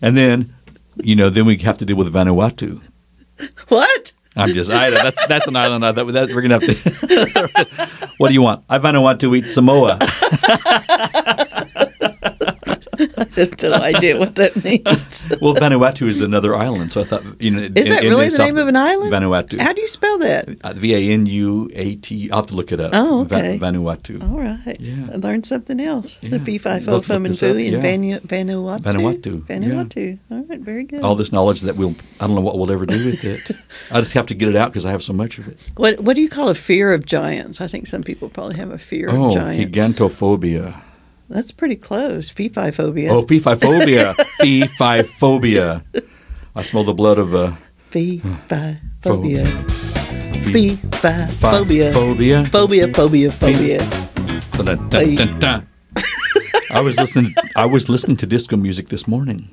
And 0.00 0.16
then, 0.16 0.54
you 0.96 1.16
know, 1.16 1.28
then 1.30 1.46
we 1.46 1.56
have 1.58 1.78
to 1.78 1.84
deal 1.84 1.96
with 1.96 2.12
Vanuatu. 2.12 2.82
what? 3.68 4.12
I'm 4.36 4.54
just, 4.54 4.70
I, 4.70 4.90
that's 4.90 5.26
that's 5.26 5.48
an 5.48 5.56
island. 5.56 5.84
I, 5.84 5.92
that, 5.92 6.04
that 6.04 6.28
we're 6.28 6.42
gonna 6.42 6.60
have 6.60 6.62
to. 6.62 8.08
what 8.18 8.28
do 8.28 8.34
you 8.34 8.42
want? 8.42 8.64
I 8.68 8.78
Vanuatu 8.78 9.20
to 9.20 9.34
eat 9.34 9.46
Samoa. 9.46 9.98
I 13.38 13.42
have 13.42 13.62
no 13.62 13.72
idea 13.96 14.18
what 14.18 14.34
that 14.36 14.52
means. 14.64 15.28
Well, 15.40 15.54
Vanuatu 15.54 16.06
is 16.08 16.20
another 16.20 16.54
island, 16.54 16.90
so 16.92 17.00
I 17.00 17.04
thought, 17.04 17.22
you 17.40 17.50
know, 17.52 17.62
Is 17.74 17.88
that 17.88 18.02
really 18.02 18.28
the 18.28 18.38
name 18.38 18.58
of 18.58 18.66
an 18.68 18.76
island? 18.76 19.12
Vanuatu. 19.12 19.58
How 19.60 19.72
do 19.72 19.80
you 19.80 19.88
spell 19.88 20.18
that? 20.18 20.48
Uh, 20.64 20.72
V 20.74 20.94
a 20.94 21.00
n 21.12 21.26
u 21.26 21.70
a 21.74 21.94
t. 21.96 22.28
I'll 22.30 22.38
have 22.42 22.46
to 22.48 22.56
look 22.56 22.72
it 22.72 22.80
up. 22.80 22.90
Oh, 22.94 23.24
Va- 23.28 23.36
okay. 23.38 23.58
Vanuatu. 23.58 24.14
All 24.22 24.38
right. 24.40 24.76
Yeah. 24.80 25.12
I 25.12 25.16
learned 25.16 25.46
something 25.46 25.80
else. 25.80 26.22
Yeah. 26.22 26.30
The 26.34 26.40
P 26.40 26.58
five 26.58 26.86
Let's 26.86 27.06
Fum 27.06 27.24
and 27.24 27.34
this 27.34 27.42
up. 27.42 27.56
And 27.56 27.60
Yeah. 27.74 27.80
Vanu- 27.80 28.20
Vanuatu. 28.26 28.82
Vanuatu, 28.82 29.32
yeah. 29.48 29.56
Vanuatu. 29.58 30.18
All 30.30 30.44
right. 30.48 30.60
Very 30.60 30.84
good. 30.84 31.02
All 31.02 31.14
this 31.14 31.30
knowledge 31.32 31.60
that 31.62 31.76
we'll, 31.76 31.94
I 32.20 32.26
don't 32.26 32.34
know 32.34 32.40
what 32.48 32.58
we'll 32.58 32.72
ever 32.72 32.86
do 32.86 33.00
with 33.10 33.24
it. 33.24 33.50
I 33.94 34.00
just 34.00 34.14
have 34.14 34.26
to 34.26 34.34
get 34.34 34.48
it 34.48 34.56
out 34.56 34.70
because 34.72 34.84
I 34.84 34.90
have 34.90 35.02
so 35.02 35.12
much 35.12 35.38
of 35.38 35.46
it. 35.48 35.56
What 35.76 36.00
What 36.00 36.14
do 36.16 36.22
you 36.22 36.28
call 36.28 36.48
a 36.48 36.54
fear 36.70 36.92
of 36.92 37.06
giants? 37.06 37.60
I 37.60 37.68
think 37.68 37.86
some 37.86 38.02
people 38.02 38.28
probably 38.28 38.56
have 38.58 38.70
a 38.70 38.78
fear 38.78 39.08
Oh, 39.10 39.26
of 39.28 39.34
giants. 39.34 39.62
gigantophobia. 39.76 40.82
That's 41.28 41.50
pretty 41.52 41.76
close. 41.76 42.30
Fee-fi 42.30 42.70
phobia. 42.70 43.12
Oh, 43.12 43.22
fee-fi-phobia. 43.22 44.14
fee-fi-phobia. 44.40 45.82
I 46.56 46.62
smell 46.62 46.84
the 46.84 46.94
blood 46.94 47.18
of 47.18 47.34
uh, 47.34 47.52
Fee-fi 47.90 48.80
phobia. 49.02 49.44
Fee-fi 49.44 51.26
phobia. 51.26 51.92
phobia. 51.92 52.44
Phobia, 52.46 52.88
phobia, 52.88 53.30
phobia. 53.30 53.78
Dun. 55.38 55.68
I 56.70 56.80
was 56.80 56.96
listening. 56.98 57.32
I 57.56 57.64
was 57.66 57.88
listening 57.88 58.16
to 58.18 58.26
disco 58.26 58.56
music 58.56 58.88
this 58.88 59.06
morning. 59.06 59.48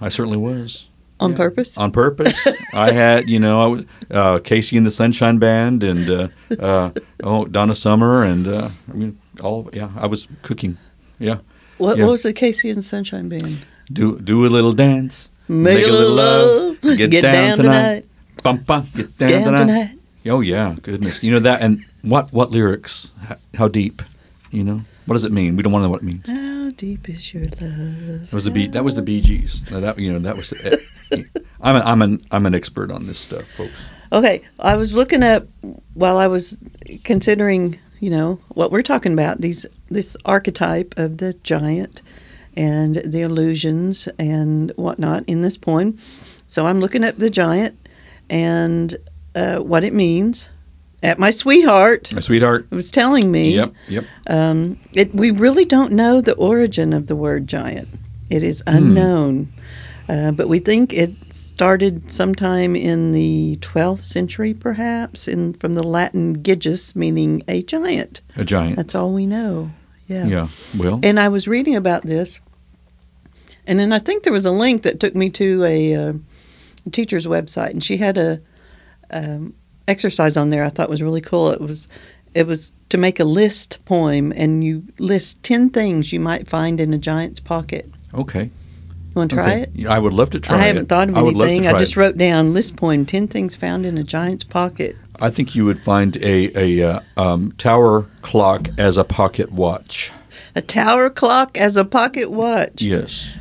I 0.00 0.08
certainly 0.08 0.36
was 0.38 0.88
On 1.20 1.34
purpose? 1.34 1.76
on 1.78 1.92
purpose. 1.92 2.46
I 2.74 2.92
had, 2.92 3.28
you 3.28 3.38
know, 3.38 3.60
I 3.62 3.66
was 3.66 3.80
uh, 4.10 4.38
KC 4.40 4.76
and 4.78 4.86
the 4.86 4.90
Sunshine 4.90 5.38
Band, 5.38 5.82
and 5.82 6.10
uh, 6.10 6.28
uh, 6.58 6.90
oh 7.22 7.44
Donna 7.46 7.74
Summer, 7.74 8.24
and 8.24 8.46
uh, 8.46 8.70
I 8.90 8.92
mean, 8.94 9.18
all. 9.42 9.70
Yeah, 9.72 9.90
I 9.96 10.06
was 10.06 10.28
cooking. 10.42 10.76
Yeah, 11.18 11.38
What, 11.78 11.98
yeah. 11.98 12.04
what 12.04 12.12
was 12.12 12.22
the 12.22 12.32
KC 12.34 12.72
and 12.72 12.82
Sunshine 12.84 13.28
Band? 13.28 13.58
do 13.92 14.18
do 14.20 14.46
a 14.46 14.50
little 14.50 14.72
dance, 14.72 15.30
Make 15.48 15.82
a 15.84 15.90
little 15.90 16.14
love. 16.14 16.80
get, 16.82 17.10
Get 17.10 17.22
down, 17.22 17.32
down 17.32 17.56
tonight. 17.58 18.04
Bum, 18.42 18.58
bum, 18.58 18.86
get 18.94 19.16
down, 19.18 19.30
Down 19.30 19.42
tonight. 19.44 19.58
tonight. 19.58 19.98
Oh 20.26 20.40
yeah, 20.40 20.76
goodness, 20.82 21.22
you 21.24 21.32
know 21.32 21.40
that, 21.40 21.62
and 21.62 21.80
what 22.02 22.32
what 22.32 22.50
lyrics? 22.50 23.12
How, 23.26 23.36
how 23.54 23.68
deep? 23.68 24.02
You 24.50 24.64
know, 24.64 24.80
what 25.06 25.14
does 25.14 25.24
it 25.24 25.32
mean? 25.32 25.56
We 25.56 25.62
don't 25.62 25.72
want 25.72 25.82
to 25.82 25.86
know 25.86 25.90
what 25.90 26.02
it 26.02 26.06
means. 26.06 26.26
How 26.28 26.70
deep 26.76 27.08
is 27.08 27.32
your 27.34 27.44
love? 27.44 28.28
That 28.28 28.32
was 28.32 28.44
the 28.44 28.50
Bee. 28.50 28.66
That 28.68 28.84
was 28.84 28.94
the 28.94 29.02
Bee 29.02 29.20
Gees. 29.20 29.62
That 29.66 29.98
you 29.98 30.12
know, 30.12 30.18
that 30.20 30.36
was. 30.36 30.50
The, 30.50 30.78
eh, 31.12 31.22
I'm 31.60 31.76
an 31.76 31.82
I'm 31.82 32.02
an 32.02 32.20
I'm 32.30 32.46
an 32.46 32.54
expert 32.54 32.90
on 32.90 33.06
this 33.06 33.18
stuff, 33.18 33.48
folks. 33.48 33.88
Okay, 34.12 34.42
I 34.60 34.76
was 34.76 34.92
looking 34.94 35.22
up 35.22 35.46
while 35.94 36.16
I 36.18 36.28
was 36.28 36.56
considering, 37.04 37.78
you 38.00 38.10
know, 38.10 38.38
what 38.48 38.70
we're 38.70 38.82
talking 38.82 39.12
about 39.12 39.40
these 39.40 39.66
this 39.90 40.16
archetype 40.24 40.94
of 40.98 41.18
the 41.18 41.34
giant 41.42 42.02
and 42.56 42.96
the 42.96 43.20
illusions 43.22 44.08
and 44.18 44.72
whatnot 44.76 45.24
in 45.26 45.42
this 45.42 45.56
poem. 45.56 45.96
So 46.46 46.66
I'm 46.66 46.80
looking 46.80 47.04
at 47.04 47.18
the 47.18 47.30
giant 47.30 47.78
and 48.30 48.96
uh, 49.34 49.58
what 49.58 49.84
it 49.84 49.92
means. 49.94 50.48
At 51.00 51.18
my 51.20 51.30
sweetheart 51.30 52.12
My 52.12 52.18
sweetheart. 52.20 52.66
was 52.70 52.90
telling 52.90 53.30
me, 53.30 53.54
Yep, 53.54 53.72
yep. 53.88 54.04
um, 54.28 54.80
it, 54.94 55.14
we 55.14 55.30
really 55.30 55.64
don't 55.64 55.92
know 55.92 56.20
the 56.20 56.34
origin 56.34 56.92
of 56.92 57.06
the 57.06 57.14
word 57.14 57.46
giant. 57.46 57.88
It 58.30 58.42
is 58.42 58.62
Hmm. 58.66 58.76
unknown. 58.76 59.52
Uh, 60.08 60.32
but 60.32 60.48
we 60.48 60.58
think 60.58 60.92
it 60.92 61.12
started 61.30 62.10
sometime 62.10 62.74
in 62.74 63.12
the 63.12 63.58
12th 63.60 63.98
century, 63.98 64.54
perhaps, 64.54 65.28
in, 65.28 65.52
from 65.54 65.74
the 65.74 65.82
Latin 65.82 66.38
gigas, 66.42 66.96
meaning 66.96 67.42
a 67.46 67.62
giant. 67.62 68.22
A 68.36 68.44
giant. 68.44 68.76
That's 68.76 68.94
all 68.94 69.12
we 69.12 69.26
know. 69.26 69.70
Yeah. 70.06 70.26
yeah. 70.26 70.48
Well, 70.78 71.00
And 71.02 71.20
I 71.20 71.28
was 71.28 71.46
reading 71.46 71.76
about 71.76 72.04
this, 72.04 72.40
and 73.66 73.78
then 73.78 73.92
I 73.92 73.98
think 73.98 74.22
there 74.22 74.32
was 74.32 74.46
a 74.46 74.50
link 74.50 74.82
that 74.82 74.98
took 74.98 75.14
me 75.14 75.28
to 75.30 75.64
a, 75.64 75.94
uh, 75.94 76.12
teacher's 76.90 77.26
website, 77.26 77.70
and 77.70 77.84
she 77.84 77.96
had 77.96 78.16
a 78.16 78.40
um, 79.10 79.54
exercise 79.86 80.36
on 80.36 80.50
there. 80.50 80.64
I 80.64 80.68
thought 80.68 80.90
was 80.90 81.02
really 81.02 81.20
cool. 81.20 81.50
It 81.50 81.60
was 81.60 81.88
it 82.34 82.46
was 82.46 82.72
to 82.90 82.98
make 82.98 83.20
a 83.20 83.24
list 83.24 83.78
poem, 83.84 84.32
and 84.34 84.62
you 84.64 84.84
list 84.98 85.42
ten 85.42 85.70
things 85.70 86.12
you 86.12 86.20
might 86.20 86.48
find 86.48 86.80
in 86.80 86.92
a 86.92 86.98
giant's 86.98 87.40
pocket. 87.40 87.90
okay. 88.14 88.50
Want 89.18 89.30
to 89.30 89.36
try 89.36 89.54
it? 89.54 89.86
I 89.86 89.98
would 89.98 90.12
love 90.12 90.30
to 90.30 90.40
try 90.40 90.56
it. 90.56 90.60
I 90.60 90.62
haven't 90.64 90.88
thought 90.88 91.08
of 91.08 91.16
I 91.16 91.22
would 91.22 91.34
love 91.34 91.48
to 91.48 91.52
anything. 91.54 91.74
I 91.74 91.78
just 91.78 91.92
it. 91.92 91.96
wrote 91.98 92.16
down 92.16 92.54
list 92.54 92.76
poem: 92.76 93.04
ten 93.04 93.28
things 93.28 93.54
found 93.56 93.84
in 93.84 93.98
a 93.98 94.02
giant's 94.04 94.44
pocket. 94.44 94.96
I 95.20 95.30
think 95.30 95.54
you 95.54 95.64
would 95.64 95.82
find 95.82 96.16
a 96.18 96.78
a 96.80 96.88
uh, 96.96 97.00
um, 97.16 97.52
tower 97.52 98.08
clock 98.22 98.68
as 98.78 98.96
a 98.96 99.04
pocket 99.04 99.52
watch. 99.52 100.10
A 100.54 100.62
tower 100.62 101.10
clock 101.10 101.58
as 101.58 101.76
a 101.76 101.84
pocket 101.84 102.30
watch. 102.30 102.80
Yes. 102.82 103.34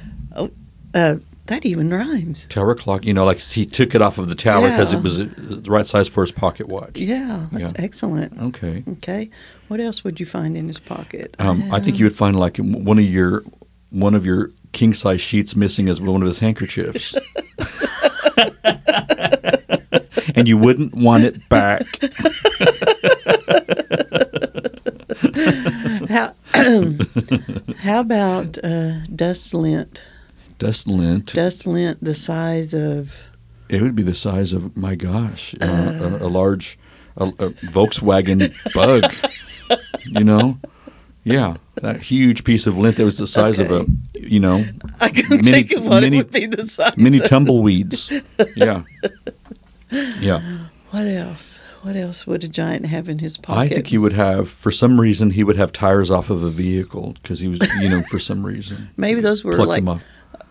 Uh, 0.94 1.18
that 1.48 1.66
even 1.66 1.90
rhymes. 1.92 2.46
Tower 2.48 2.76
clock. 2.76 3.06
You 3.06 3.14
know, 3.14 3.24
like 3.24 3.40
he 3.40 3.66
took 3.66 3.96
it 3.96 4.02
off 4.02 4.18
of 4.18 4.28
the 4.28 4.36
tower 4.36 4.70
because 4.70 4.92
Yeah. 4.94 5.00
it 5.00 5.04
was 5.04 5.20
uh, 5.20 5.30
the 5.38 5.72
right 5.72 5.86
size 5.86 6.08
for 6.08 6.22
his 6.24 6.32
pocket 6.32 6.68
watch. 6.68 6.98
Yeah, 6.98 7.48
that's 7.52 7.74
Yeah. 7.78 7.86
excellent. 7.86 8.38
Okay. 8.40 8.84
Okay, 8.94 9.30
what 9.68 9.80
else 9.80 10.04
would 10.04 10.20
you 10.20 10.26
find 10.26 10.58
in 10.58 10.68
his 10.68 10.80
pocket? 10.80 11.36
Um, 11.40 11.72
I 11.72 11.80
think 11.80 12.00
you 12.00 12.06
would 12.06 12.16
find 12.16 12.38
like 12.38 12.58
one 12.58 12.98
of 12.98 13.06
your 13.06 13.44
one 13.92 14.14
of 14.14 14.26
your 14.26 14.52
king 14.72 14.94
size 14.94 15.22
sheets 15.22 15.56
missing 15.56 15.90
as 15.90 16.00
one 16.02 16.22
of 16.22 16.28
his 16.28 16.40
handkerchiefs. 16.40 17.16
and 20.36 20.48
you 20.48 20.58
wouldn't 20.58 20.96
want 20.96 21.24
it 21.24 21.50
back. 21.50 21.86
How 26.10 26.34
how 27.78 28.00
about 28.02 28.58
uh, 28.64 29.04
dust 29.16 29.54
lint? 29.54 30.02
Dust 30.58 30.88
lint. 30.88 31.34
Dust 31.34 31.68
lint 31.68 32.04
the 32.04 32.16
size 32.16 32.74
of 32.74 33.30
It 33.70 33.82
would 33.82 33.96
be 33.96 34.04
the 34.04 34.16
size 34.16 34.54
of 34.54 34.76
my 34.76 34.96
gosh, 34.96 35.56
uh, 35.62 35.66
a, 36.22 36.26
a 36.26 36.30
large 36.30 36.80
a, 37.18 37.26
a 37.26 37.50
Volkswagen 37.72 38.54
Bug. 38.74 39.12
you 40.06 40.24
know, 40.24 40.60
yeah, 41.24 41.56
that 41.82 42.02
huge 42.02 42.44
piece 42.44 42.68
of 42.68 42.78
lint 42.78 42.98
that 42.98 43.06
was 43.06 43.18
the 43.18 43.28
size 43.28 43.60
of 43.60 43.72
a, 43.72 43.86
you 44.14 44.40
know, 44.40 44.66
I 45.00 45.10
couldn't 45.10 45.46
Many- 45.46 45.64
think 45.64 45.72
of 45.74 45.86
what 45.86 46.04
many- 46.04 46.18
it 46.18 46.24
would 46.26 46.32
be 46.32 46.46
the 46.46 46.66
size. 46.68 46.98
many 46.98 47.20
tumbleweeds. 47.20 48.12
Yeah. 48.56 48.84
Yeah. 50.20 50.42
What 50.92 51.08
else? 51.08 51.60
What 51.82 51.96
else 51.96 52.28
would 52.28 52.44
a 52.44 52.48
giant 52.48 52.86
have 52.88 53.08
in 53.08 53.20
his 53.20 53.38
pocket? 53.38 53.60
I 53.60 53.68
think 53.68 53.88
he 53.88 53.98
would 53.98 54.14
have, 54.14 54.50
for 54.50 54.72
some 54.72 55.00
reason, 55.00 55.30
he 55.32 55.44
would 55.44 55.56
have 55.58 55.72
tires 55.72 56.12
off 56.12 56.30
of 56.30 56.44
a 56.44 56.50
vehicle 56.50 57.16
because 57.22 57.40
he 57.40 57.48
was, 57.48 57.60
you 57.82 57.88
know, 57.90 58.02
for 58.04 58.20
some 58.20 58.46
reason. 58.46 58.90
Maybe 58.98 59.22
those 59.22 59.44
were 59.44 59.56
like 59.56 59.86
them 59.86 60.02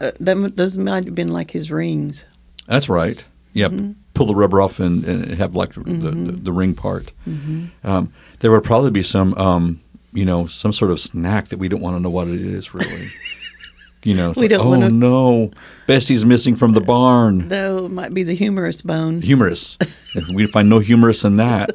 uh, 0.01 0.13
them, 0.21 0.49
those 0.49 0.79
might 0.79 1.05
have 1.05 1.15
been 1.15 1.29
like 1.29 1.51
his 1.51 1.71
rings. 1.71 2.25
That's 2.67 2.89
right. 2.89 3.25
Yep. 3.53 3.73
Mm-hmm. 3.73 3.93
Pull 4.15 4.27
the 4.27 4.35
rubber 4.35 4.61
off 4.63 4.81
and, 4.81 5.05
and 5.05 5.31
have 5.33 5.55
like 5.55 5.75
the, 5.75 5.81
the, 5.83 6.11
the 6.33 6.53
ring 6.53 6.75
part. 6.75 7.13
Mm-hmm. 7.29 7.67
Um, 7.87 8.13
there 8.41 8.51
would 8.51 8.65
probably 8.65 8.91
be 8.91 9.03
some, 9.03 9.35
um, 9.35 9.83
you 10.17 10.25
know, 10.25 10.47
some 10.47 10.73
sort 10.73 10.91
of 10.91 10.99
snack 11.01 11.49
that 11.49 11.59
we 11.59 11.69
don't 11.69 11.81
want 11.83 11.97
to 11.97 12.01
know 12.01 12.11
what 12.11 12.27
it 12.29 12.41
is 12.41 12.73
really. 12.75 13.07
you 14.03 14.15
know, 14.15 14.31
We 14.37 14.43
like, 14.43 14.51
don't 14.51 14.67
oh 14.67 14.71
wanna- 14.71 14.91
no, 14.91 15.51
Bessie's 15.87 16.25
missing 16.25 16.57
from 16.57 16.73
the 16.73 16.81
barn. 16.81 17.49
Though 17.49 17.85
it 17.87 17.91
might 17.91 18.15
be 18.15 18.23
the 18.23 18.35
humorous 18.35 18.83
bone. 18.83 19.21
Humorous. 19.23 19.77
we 20.35 20.47
find 20.47 20.69
no 20.69 20.79
humorous 20.79 21.23
in 21.25 21.37
that. 21.37 21.71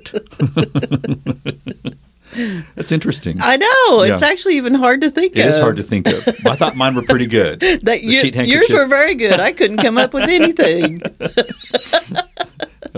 That's 2.76 2.94
interesting. 2.94 3.38
I 3.42 3.58
know 3.58 4.04
it's 4.04 4.22
actually 4.22 4.56
even 4.56 4.74
hard 4.74 5.02
to 5.02 5.12
think 5.12 5.36
It 5.36 5.42
of. 5.42 5.48
is 5.48 5.60
hard 5.60 5.76
to 5.78 5.84
think 5.84 6.08
of. 6.08 6.26
I 6.46 6.56
thought 6.56 6.78
mine 6.78 6.96
were 6.96 7.02
pretty 7.02 7.26
good. 7.26 7.60
That 7.60 8.04
you, 8.04 8.22
yours 8.46 8.70
were 8.70 8.86
very 8.88 9.16
good. 9.16 9.40
I 9.42 9.52
couldn't 9.52 9.78
come 9.78 9.98
up 9.98 10.14
with 10.14 10.30
anything. 10.30 11.02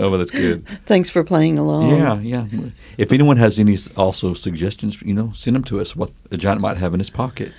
Oh, 0.04 0.10
well, 0.10 0.18
that's 0.18 0.30
good. 0.30 0.66
Thanks 0.86 1.08
for 1.08 1.24
playing 1.24 1.58
along. 1.58 1.98
Yeah, 1.98 2.18
yeah. 2.20 2.68
If 2.98 3.10
anyone 3.10 3.38
has 3.38 3.58
any 3.58 3.78
also 3.96 4.34
suggestions, 4.34 5.00
you 5.00 5.14
know, 5.14 5.32
send 5.32 5.56
them 5.56 5.64
to 5.64 5.80
us. 5.80 5.96
What 5.96 6.12
the 6.28 6.36
giant 6.36 6.60
might 6.60 6.76
have 6.76 6.92
in 6.92 7.00
his 7.00 7.08
pocket. 7.08 7.52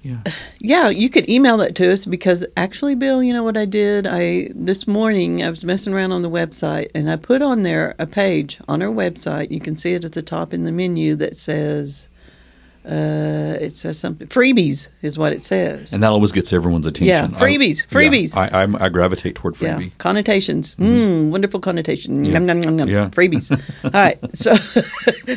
Yeah. 0.00 0.22
Yeah, 0.64 0.90
you 0.90 1.10
could 1.10 1.28
email 1.28 1.56
that 1.56 1.74
to 1.74 1.92
us 1.92 2.06
because 2.06 2.46
actually, 2.56 2.94
Bill, 2.94 3.20
you 3.20 3.32
know 3.32 3.42
what 3.42 3.56
I 3.56 3.64
did? 3.64 4.06
I 4.06 4.48
this 4.54 4.86
morning 4.86 5.42
I 5.42 5.50
was 5.50 5.64
messing 5.64 5.92
around 5.92 6.12
on 6.12 6.22
the 6.22 6.30
website 6.30 6.86
and 6.94 7.10
I 7.10 7.16
put 7.16 7.42
on 7.42 7.64
there 7.64 7.96
a 7.98 8.06
page 8.06 8.60
on 8.68 8.80
our 8.80 8.92
website. 8.92 9.50
You 9.50 9.58
can 9.58 9.76
see 9.76 9.94
it 9.94 10.04
at 10.04 10.12
the 10.12 10.22
top 10.22 10.54
in 10.54 10.62
the 10.62 10.70
menu 10.70 11.16
that 11.16 11.34
says, 11.36 12.08
uh, 12.84 13.56
it 13.60 13.70
says 13.70 13.98
something 13.98 14.26
freebies 14.26 14.88
is 15.02 15.18
what 15.18 15.32
it 15.32 15.40
says. 15.40 15.92
And 15.92 16.02
that 16.02 16.08
always 16.08 16.32
gets 16.32 16.52
everyone's 16.52 16.86
attention. 16.86 17.06
Yeah, 17.06 17.24
I- 17.24 17.40
freebies, 17.40 17.82
yeah, 17.82 17.98
freebies. 17.98 18.36
I, 18.36 18.48
I'm- 18.48 18.76
I, 18.76 18.88
gravitate 18.88 19.36
toward 19.36 19.60
yeah, 19.60 19.78
freebie. 19.78 19.92
connotations. 19.98 20.74
Mm, 20.76 21.30
wonderful 21.30 21.60
connotation. 21.60 22.24
Yeah. 22.24 22.32
Yum, 22.32 22.48
yum, 22.48 22.62
yum, 22.62 22.78
yum. 22.80 22.88
Yeah. 22.88 23.08
Freebies. 23.10 23.50
All 23.84 23.90
right. 23.92 24.18
So, 24.36 24.52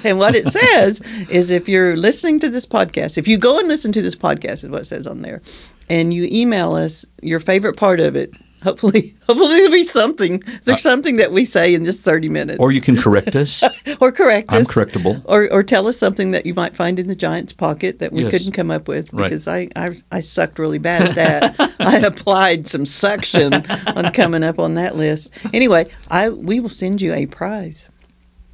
and 0.04 0.18
what 0.18 0.36
it 0.36 0.48
says 0.48 1.02
is 1.30 1.52
if 1.52 1.70
you're 1.70 1.96
listening 1.96 2.40
to 2.40 2.50
this 2.50 2.66
podcast, 2.66 3.18
if 3.18 3.28
you 3.28 3.38
go 3.38 3.60
and 3.60 3.68
listen 3.68 3.92
to 3.92 4.02
this 4.02 4.16
podcast, 4.16 4.64
is 4.64 4.70
what 4.70 4.82
it 4.82 4.86
says 4.86 5.06
on 5.06 5.22
there, 5.22 5.42
and 5.90 6.14
you 6.14 6.28
email 6.32 6.74
us 6.74 7.06
your 7.22 7.40
favorite 7.40 7.78
part 7.78 8.00
of 8.00 8.16
it, 8.16 8.32
hopefully, 8.66 9.16
hopefully 9.28 9.48
there'll 9.56 9.72
be 9.72 9.84
something. 9.84 10.44
There's 10.64 10.82
something 10.82 11.16
that 11.18 11.32
we 11.32 11.46
say 11.46 11.74
in 11.74 11.84
this 11.84 12.02
30 12.02 12.28
minutes. 12.28 12.60
Uh, 12.60 12.64
Or 12.64 12.72
you 12.74 12.82
can 12.82 12.98
correct 12.98 13.36
us. 13.38 13.64
or 14.02 14.12
correct 14.12 14.50
us. 14.50 14.56
I'm 14.56 14.62
us. 14.62 14.68
correctable. 14.74 15.22
Or, 15.26 15.48
or 15.54 15.64
tell 15.64 15.88
us 15.88 15.98
something 15.98 16.32
that 16.32 16.46
you 16.46 16.54
might 16.54 16.76
find 16.76 17.00
in 17.00 17.08
the 17.08 17.16
giant's 17.16 17.54
pocket 17.54 18.00
that 18.00 18.12
we 18.12 18.24
Yes. 18.24 18.32
couldn't 18.32 18.52
come 18.52 18.72
up 18.72 18.88
with 18.90 19.14
Right. 19.14 19.30
because 19.30 19.48
I, 19.48 19.70
I 19.76 19.96
I 20.12 20.20
sucked 20.20 20.60
really 20.60 20.80
bad 20.80 21.02
at 21.10 21.16
that. 21.16 21.76
I 21.80 21.98
applied 22.00 22.68
some 22.68 22.86
suction 22.86 23.54
on 23.96 24.12
coming 24.12 24.44
up 24.44 24.60
on 24.60 24.74
that 24.76 24.96
list. 24.98 25.32
Anyway, 25.54 25.86
I 26.10 26.30
we 26.30 26.60
will 26.60 26.70
send 26.70 27.02
you 27.02 27.14
a 27.14 27.26
prize. 27.28 27.88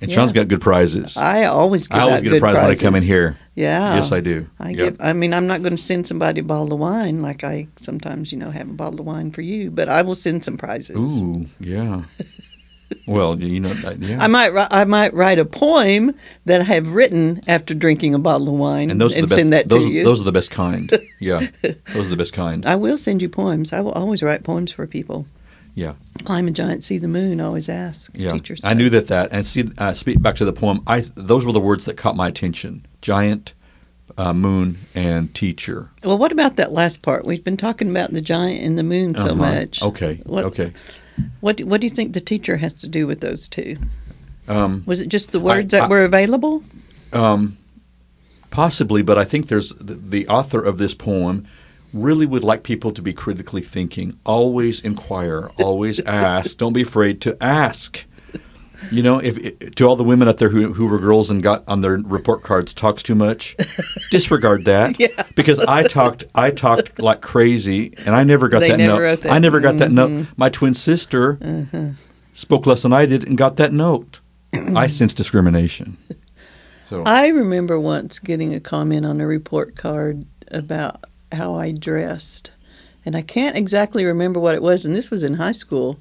And 0.02 0.10
Yeah. 0.10 0.16
Sean's 0.16 0.34
got 0.34 0.48
good 0.48 0.62
prizes. 0.62 1.16
I 1.16 1.46
always 1.46 1.88
give 1.88 2.00
I 2.00 2.02
always 2.02 2.22
get 2.22 2.30
good 2.30 2.38
a 2.38 2.40
prize 2.40 2.56
prizes. 2.56 2.82
when 2.82 2.88
I 2.88 2.90
come 2.90 2.96
in 2.96 3.04
here. 3.04 3.38
Yeah. 3.56 3.96
Yes, 3.96 4.12
I 4.12 4.20
do. 4.20 4.48
I 4.60 4.70
Yep. 4.72 4.78
give. 4.78 4.98
I 5.00 5.14
mean, 5.14 5.32
I'm 5.34 5.46
not 5.46 5.62
going 5.62 5.76
to 5.76 5.82
send 5.82 6.08
somebody 6.08 6.40
a 6.42 6.44
bottle 6.44 6.74
of 6.74 6.80
wine 6.80 7.22
like 7.22 7.44
I 7.44 7.68
sometimes, 7.76 8.32
you 8.32 8.40
know, 8.40 8.50
have 8.50 8.68
a 8.68 8.74
bottle 8.74 9.00
of 9.02 9.06
wine 9.06 9.30
for 9.32 9.42
you. 9.42 9.70
But 9.70 9.90
I 9.90 10.02
will 10.02 10.16
send 10.16 10.44
some 10.44 10.58
prizes. 10.58 10.98
Ooh, 10.98 11.46
yeah. 11.60 12.02
well, 13.08 13.40
you 13.40 13.60
know, 13.60 13.74
I- 13.86 13.96
yeah. 14.00 14.18
I 14.24 14.28
might 14.28 14.52
I 14.72 14.84
might 14.86 15.14
write 15.14 15.38
a 15.40 15.46
poem 15.46 16.14
that 16.46 16.62
I 16.62 16.64
have 16.66 16.88
written 16.94 17.42
after 17.48 17.74
drinking 17.74 18.14
a 18.16 18.20
bottle 18.20 18.48
of 18.50 18.56
wine 18.56 18.90
and 18.90 19.00
those 19.00 19.14
the 19.16 19.22
best. 19.22 19.36
send 19.36 19.54
that 19.54 19.70
those, 19.70 19.86
to 19.86 19.92
you. 19.92 20.04
those 20.04 20.20
are 20.20 20.26
the 20.26 20.32
best 20.32 20.52
kind. 20.52 20.92
Yeah, 21.22 21.46
those 21.94 22.08
are 22.08 22.10
the 22.10 22.18
best 22.18 22.34
kind. 22.34 22.66
I 22.66 22.74
will 22.76 22.98
send 22.98 23.22
you 23.22 23.30
poems. 23.30 23.72
I 23.72 23.82
will 23.82 23.92
always 23.92 24.24
write 24.24 24.44
poems 24.44 24.72
for 24.72 24.88
people. 24.88 25.28
Yeah, 25.74 25.94
Climb 26.26 26.48
a 26.48 26.52
giant, 26.52 26.84
see 26.84 26.98
the 26.98 27.08
moon. 27.08 27.40
Always 27.40 27.70
ask 27.70 28.12
yeah. 28.16 28.30
teachers. 28.32 28.62
I 28.64 28.74
knew 28.74 28.90
that. 28.90 29.08
That 29.08 29.30
and 29.32 29.46
see, 29.46 29.70
uh, 29.78 29.94
speak 29.94 30.22
back 30.22 30.36
to 30.36 30.46
the 30.46 30.54
poem. 30.54 30.82
I 30.86 31.02
those 31.16 31.46
were 31.46 31.54
the 31.54 31.62
words 31.62 31.86
that 31.86 31.96
caught 31.98 32.16
my 32.16 32.28
attention: 32.28 32.86
giant, 33.02 33.54
uh, 34.18 34.34
moon, 34.34 34.80
and 34.94 35.34
teacher. 35.34 35.90
Well, 36.04 36.18
what 36.18 36.32
about 36.34 36.58
that 36.58 36.72
last 36.74 37.02
part? 37.02 37.26
We've 37.26 37.44
been 37.44 37.58
talking 37.58 37.90
about 37.90 38.12
the 38.12 38.22
giant 38.22 38.64
and 38.64 38.78
the 38.78 38.84
moon 38.84 39.16
so 39.16 39.28
Uh-huh. 39.28 39.36
much. 39.36 39.82
Okay. 39.82 40.20
What, 40.26 40.46
Okay. 40.46 40.74
What 41.40 41.58
do- 41.58 41.66
What 41.66 41.80
do 41.82 41.86
you 41.88 41.92
think 41.92 42.14
the 42.14 42.22
teacher 42.22 42.58
has 42.58 42.74
to 42.76 42.88
do 42.88 43.08
with 43.08 43.22
those 43.22 43.48
two? 43.48 43.78
Um, 44.48 44.84
Was 44.86 45.00
it 45.00 45.08
just 45.08 45.32
the 45.32 45.40
words 45.40 45.72
that 45.72 45.84
I- 45.84 45.88
were 45.88 46.04
available? 46.04 46.64
Um, 47.14 47.58
possibly, 48.50 49.02
but 49.02 49.18
I 49.18 49.24
think 49.24 49.48
there's 49.48 49.70
the, 49.76 49.94
the 49.96 50.28
author 50.28 50.62
of 50.62 50.78
this 50.78 50.94
poem 50.94 51.48
really 51.94 52.26
would 52.26 52.44
like 52.44 52.64
people 52.64 52.92
to 52.92 53.02
be 53.02 53.14
critically 53.14 53.62
thinking. 53.62 54.18
Always 54.26 54.82
inquire, 54.82 55.50
always 55.60 56.00
ask. 56.06 56.58
Don't 56.58 56.74
be 56.74 56.82
afraid 56.82 57.22
to 57.22 57.38
ask. 57.42 58.06
You 58.92 59.04
know, 59.04 59.20
if 59.20 59.76
to 59.76 59.86
all 59.88 59.96
the 59.96 60.04
women 60.04 60.28
out 60.28 60.38
there 60.40 60.50
who 60.50 60.74
who 60.74 60.88
were 60.88 60.98
girls 60.98 61.30
and 61.30 61.44
got 61.44 61.64
on 61.68 61.82
their 61.82 61.98
report 61.98 62.42
cards 62.42 62.74
talks 62.74 63.04
too 63.04 63.14
much, 63.14 63.56
disregard 64.12 64.66
that. 64.66 65.00
Yeah. 65.00 65.10
Because 65.36 65.60
I 65.60 65.84
talked 65.84 66.24
I 66.34 66.50
talked 66.50 67.00
like 67.00 67.22
crazy 67.22 67.94
and 68.06 68.16
I 68.16 68.24
never 68.24 68.50
got 68.50 68.60
They 68.62 68.70
that 68.70 68.78
never 68.78 68.94
note. 68.94 69.02
wrote 69.04 69.22
that. 69.22 69.32
I 69.34 69.38
never 69.38 69.60
got 69.60 69.78
that 69.78 69.92
note. 69.92 70.10
Mm-hmm. 70.10 70.34
My 70.36 70.50
twin 70.50 70.74
sister 70.74 71.38
spoke 72.34 72.66
less 72.66 72.82
than 72.82 72.92
I 72.92 73.06
did 73.06 73.28
and 73.28 73.38
got 73.38 73.58
that 73.58 73.72
note. 73.72 74.20
I 74.54 74.88
sense 74.98 75.14
discrimination. 75.14 75.98
So 76.90 77.04
I 77.06 77.30
remember 77.30 77.80
once 77.80 78.20
getting 78.20 78.54
a 78.54 78.60
comment 78.60 79.06
on 79.06 79.22
a 79.22 79.26
report 79.26 79.78
card 79.78 80.26
about 80.52 81.06
how 81.32 81.56
I 81.56 81.72
dressed, 81.72 82.52
and 83.06 83.16
I 83.16 83.22
can't 83.22 83.58
exactly 83.58 84.06
remember 84.06 84.40
what 84.40 84.56
it 84.56 84.62
was. 84.62 84.86
And 84.86 84.96
this 84.96 85.12
was 85.12 85.24
in 85.24 85.36
high 85.36 85.52
school, 85.52 86.00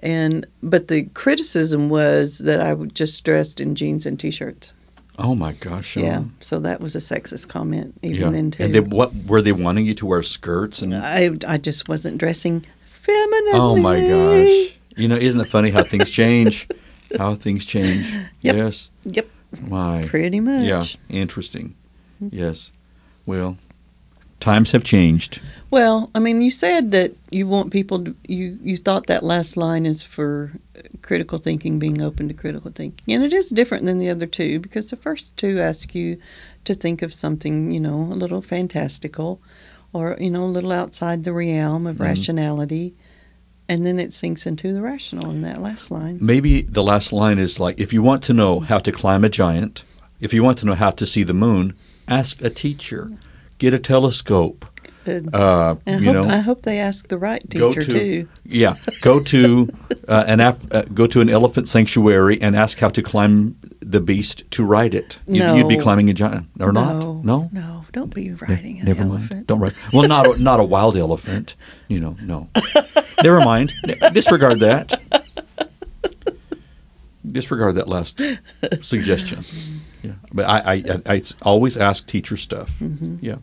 and 0.00 0.46
but 0.62 0.88
the 0.88 1.04
criticism 1.14 1.88
was 1.88 2.38
that 2.38 2.60
I 2.60 2.74
just 2.86 3.24
dressed 3.24 3.60
in 3.60 3.74
jeans 3.74 4.06
and 4.06 4.18
t-shirts. 4.18 4.72
Oh 5.18 5.34
my 5.34 5.52
gosh! 5.52 5.96
Yeah, 5.96 6.24
so 6.40 6.58
that 6.60 6.80
was 6.80 6.96
a 6.96 6.98
sexist 6.98 7.48
comment 7.48 7.94
even 8.02 8.20
yeah. 8.20 8.30
then 8.30 8.50
too. 8.50 8.64
And 8.64 8.74
they, 8.74 8.80
what 8.80 9.14
were 9.26 9.42
they 9.42 9.52
wanting 9.52 9.86
you 9.86 9.94
to 9.94 10.06
wear 10.06 10.22
skirts 10.22 10.82
and? 10.82 10.94
I 10.94 11.30
I 11.46 11.58
just 11.58 11.88
wasn't 11.88 12.18
dressing 12.18 12.64
femininely. 12.86 13.52
oh 13.60 13.76
my 13.76 14.00
gosh! 14.00 14.78
You 14.96 15.08
know, 15.08 15.16
isn't 15.16 15.40
it 15.40 15.46
funny 15.46 15.70
how 15.70 15.84
things 15.84 16.10
change? 16.10 16.68
how 17.18 17.34
things 17.34 17.64
change. 17.64 18.12
Yep. 18.40 18.56
Yes. 18.56 18.90
Yep, 19.04 19.28
My. 19.68 20.04
pretty 20.06 20.40
much. 20.40 20.64
Yeah. 20.64 20.84
Interesting. 21.08 21.74
Yes. 22.20 22.72
Well, 23.26 23.56
times 24.44 24.72
have 24.72 24.84
changed. 24.84 25.40
Well, 25.70 26.10
I 26.14 26.18
mean, 26.18 26.42
you 26.42 26.50
said 26.50 26.90
that 26.90 27.14
you 27.30 27.46
want 27.48 27.72
people 27.72 28.04
to, 28.04 28.14
you, 28.28 28.58
you 28.62 28.76
thought 28.76 29.06
that 29.06 29.24
last 29.24 29.56
line 29.56 29.86
is 29.86 30.02
for 30.02 30.52
critical 31.00 31.38
thinking, 31.38 31.78
being 31.78 32.02
open 32.02 32.28
to 32.28 32.34
critical 32.34 32.70
thinking. 32.70 33.02
And 33.14 33.24
it 33.24 33.32
is 33.32 33.48
different 33.48 33.86
than 33.86 33.98
the 33.98 34.10
other 34.10 34.26
two 34.26 34.60
because 34.60 34.90
the 34.90 34.96
first 34.96 35.36
two 35.38 35.58
ask 35.58 35.94
you 35.94 36.18
to 36.64 36.74
think 36.74 37.00
of 37.02 37.14
something, 37.14 37.72
you 37.72 37.80
know, 37.80 38.02
a 38.02 38.20
little 38.22 38.42
fantastical 38.42 39.40
or, 39.94 40.16
you 40.20 40.30
know, 40.30 40.44
a 40.44 40.54
little 40.56 40.72
outside 40.72 41.24
the 41.24 41.32
realm 41.32 41.86
of 41.86 41.96
Mhm. 41.96 42.00
rationality. 42.00 42.94
And 43.66 43.84
then 43.86 43.98
it 43.98 44.12
sinks 44.12 44.46
into 44.46 44.74
the 44.74 44.82
rational 44.82 45.30
in 45.30 45.40
that 45.40 45.62
last 45.62 45.90
line. 45.90 46.18
Maybe 46.20 46.60
the 46.60 46.82
last 46.82 47.12
line 47.14 47.38
is 47.38 47.58
like, 47.58 47.80
if 47.80 47.94
you 47.94 48.02
want 48.02 48.22
to 48.24 48.34
know 48.34 48.60
how 48.60 48.78
to 48.78 48.92
climb 48.92 49.24
a 49.24 49.30
giant, 49.30 49.84
if 50.20 50.34
you 50.34 50.44
want 50.44 50.58
to 50.58 50.66
know 50.66 50.74
how 50.74 50.90
to 50.90 51.06
see 51.06 51.22
the 51.22 51.32
moon, 51.32 51.72
ask 52.06 52.42
a 52.42 52.50
teacher, 52.50 53.10
get 53.58 53.74
a 53.74 53.78
telescope. 53.78 54.66
Uh, 55.06 55.76
you 55.86 55.92
hope, 55.96 56.00
know, 56.14 56.24
I 56.24 56.38
hope 56.38 56.62
they 56.62 56.78
ask 56.78 57.08
the 57.08 57.18
right 57.18 57.46
Go 57.50 57.68
teacher, 57.74 57.82
to- 57.92 57.92
too. 57.92 58.28
Yeah, 58.46 58.74
go 59.02 59.22
to 59.24 59.68
uh, 60.08 60.24
an 60.26 60.40
Af- 60.40 60.66
uh, 60.72 60.82
go 60.94 61.06
to 61.06 61.20
an 61.20 61.28
elephant 61.28 61.68
sanctuary 61.68 62.40
and 62.40 62.56
ask 62.56 62.78
how 62.78 62.88
to 62.88 63.02
climb 63.02 63.56
the 63.80 64.00
beast 64.00 64.50
to 64.52 64.64
ride 64.64 64.94
it. 64.94 65.18
You'd, 65.28 65.56
you'd 65.58 65.68
be 65.68 65.76
climbing 65.76 66.08
a 66.08 66.14
giant 66.14 66.46
or 66.58 66.72
not? 66.72 66.94
No, 66.96 67.20
No, 67.22 67.50
no, 67.52 67.84
don't 67.92 68.14
be 68.14 68.30
Ne- 68.30 68.34
riding 68.40 68.80
an 68.80 68.86
never 68.86 69.02
elephant. 69.02 69.30
mind. 69.30 69.46
Don't 69.46 69.60
ride. 69.60 69.72
Well, 69.92 70.08
not 70.08 70.26
a, 70.26 70.42
not 70.42 70.58
a 70.58 70.64
wild 70.64 70.96
elephant. 70.96 71.54
You 71.88 72.00
know, 72.00 72.16
no. 72.22 72.48
never 73.22 73.40
mind. 73.40 73.72
Disregard 74.14 74.60
that. 74.60 74.90
Disregard 77.30 77.74
that 77.76 77.88
last 77.88 78.20
suggestion. 78.82 79.44
Yeah, 80.04 80.12
but 80.32 80.44
I, 80.46 80.58
I, 80.58 80.74
I, 81.06 81.14
I 81.16 81.22
always 81.42 81.76
ask 81.76 82.06
teacher 82.06 82.36
stuff. 82.36 82.78
Mm-hmm. 82.80 83.16
Yeah, 83.20 83.36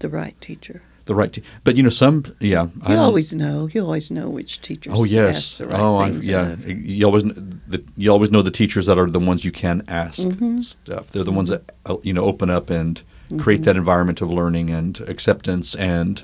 The 0.00 0.08
right 0.08 0.34
teacher. 0.40 0.82
the 1.06 1.14
right. 1.14 1.32
Te- 1.32 1.42
but 1.64 1.76
you 1.76 1.82
know, 1.82 1.90
some. 2.04 2.24
Yeah, 2.40 2.68
You 2.88 2.96
always 2.96 3.32
know. 3.34 3.68
You 3.72 3.82
always 3.84 4.10
know 4.10 4.28
which 4.30 4.60
teachers. 4.62 4.92
Oh 4.96 5.04
yes. 5.04 5.36
ask 5.36 5.56
the 5.58 5.66
right 5.68 5.80
oh, 5.80 5.96
I, 5.96 6.08
yeah. 6.32 6.56
You 6.66 7.04
always 7.06 7.24
the, 7.24 7.82
you 7.96 8.10
always 8.10 8.30
know 8.30 8.42
the 8.42 8.50
teachers 8.50 8.86
that 8.86 8.98
are 8.98 9.10
the 9.10 9.20
ones 9.30 9.44
you 9.44 9.52
can 9.52 9.82
ask 9.88 10.20
Mm-hmm. 10.26 10.60
stuff. 10.60 11.04
They're 11.10 11.24
the 11.30 11.36
ones 11.40 11.50
that 11.50 11.62
uh, 11.86 11.96
you 12.02 12.12
know 12.14 12.24
open 12.24 12.48
up 12.50 12.70
and 12.70 13.02
create 13.38 13.60
Mm-hmm. 13.60 13.64
that 13.64 13.76
environment 13.76 14.20
of 14.22 14.30
learning 14.30 14.70
and 14.70 15.00
acceptance 15.08 15.74
and 15.74 16.22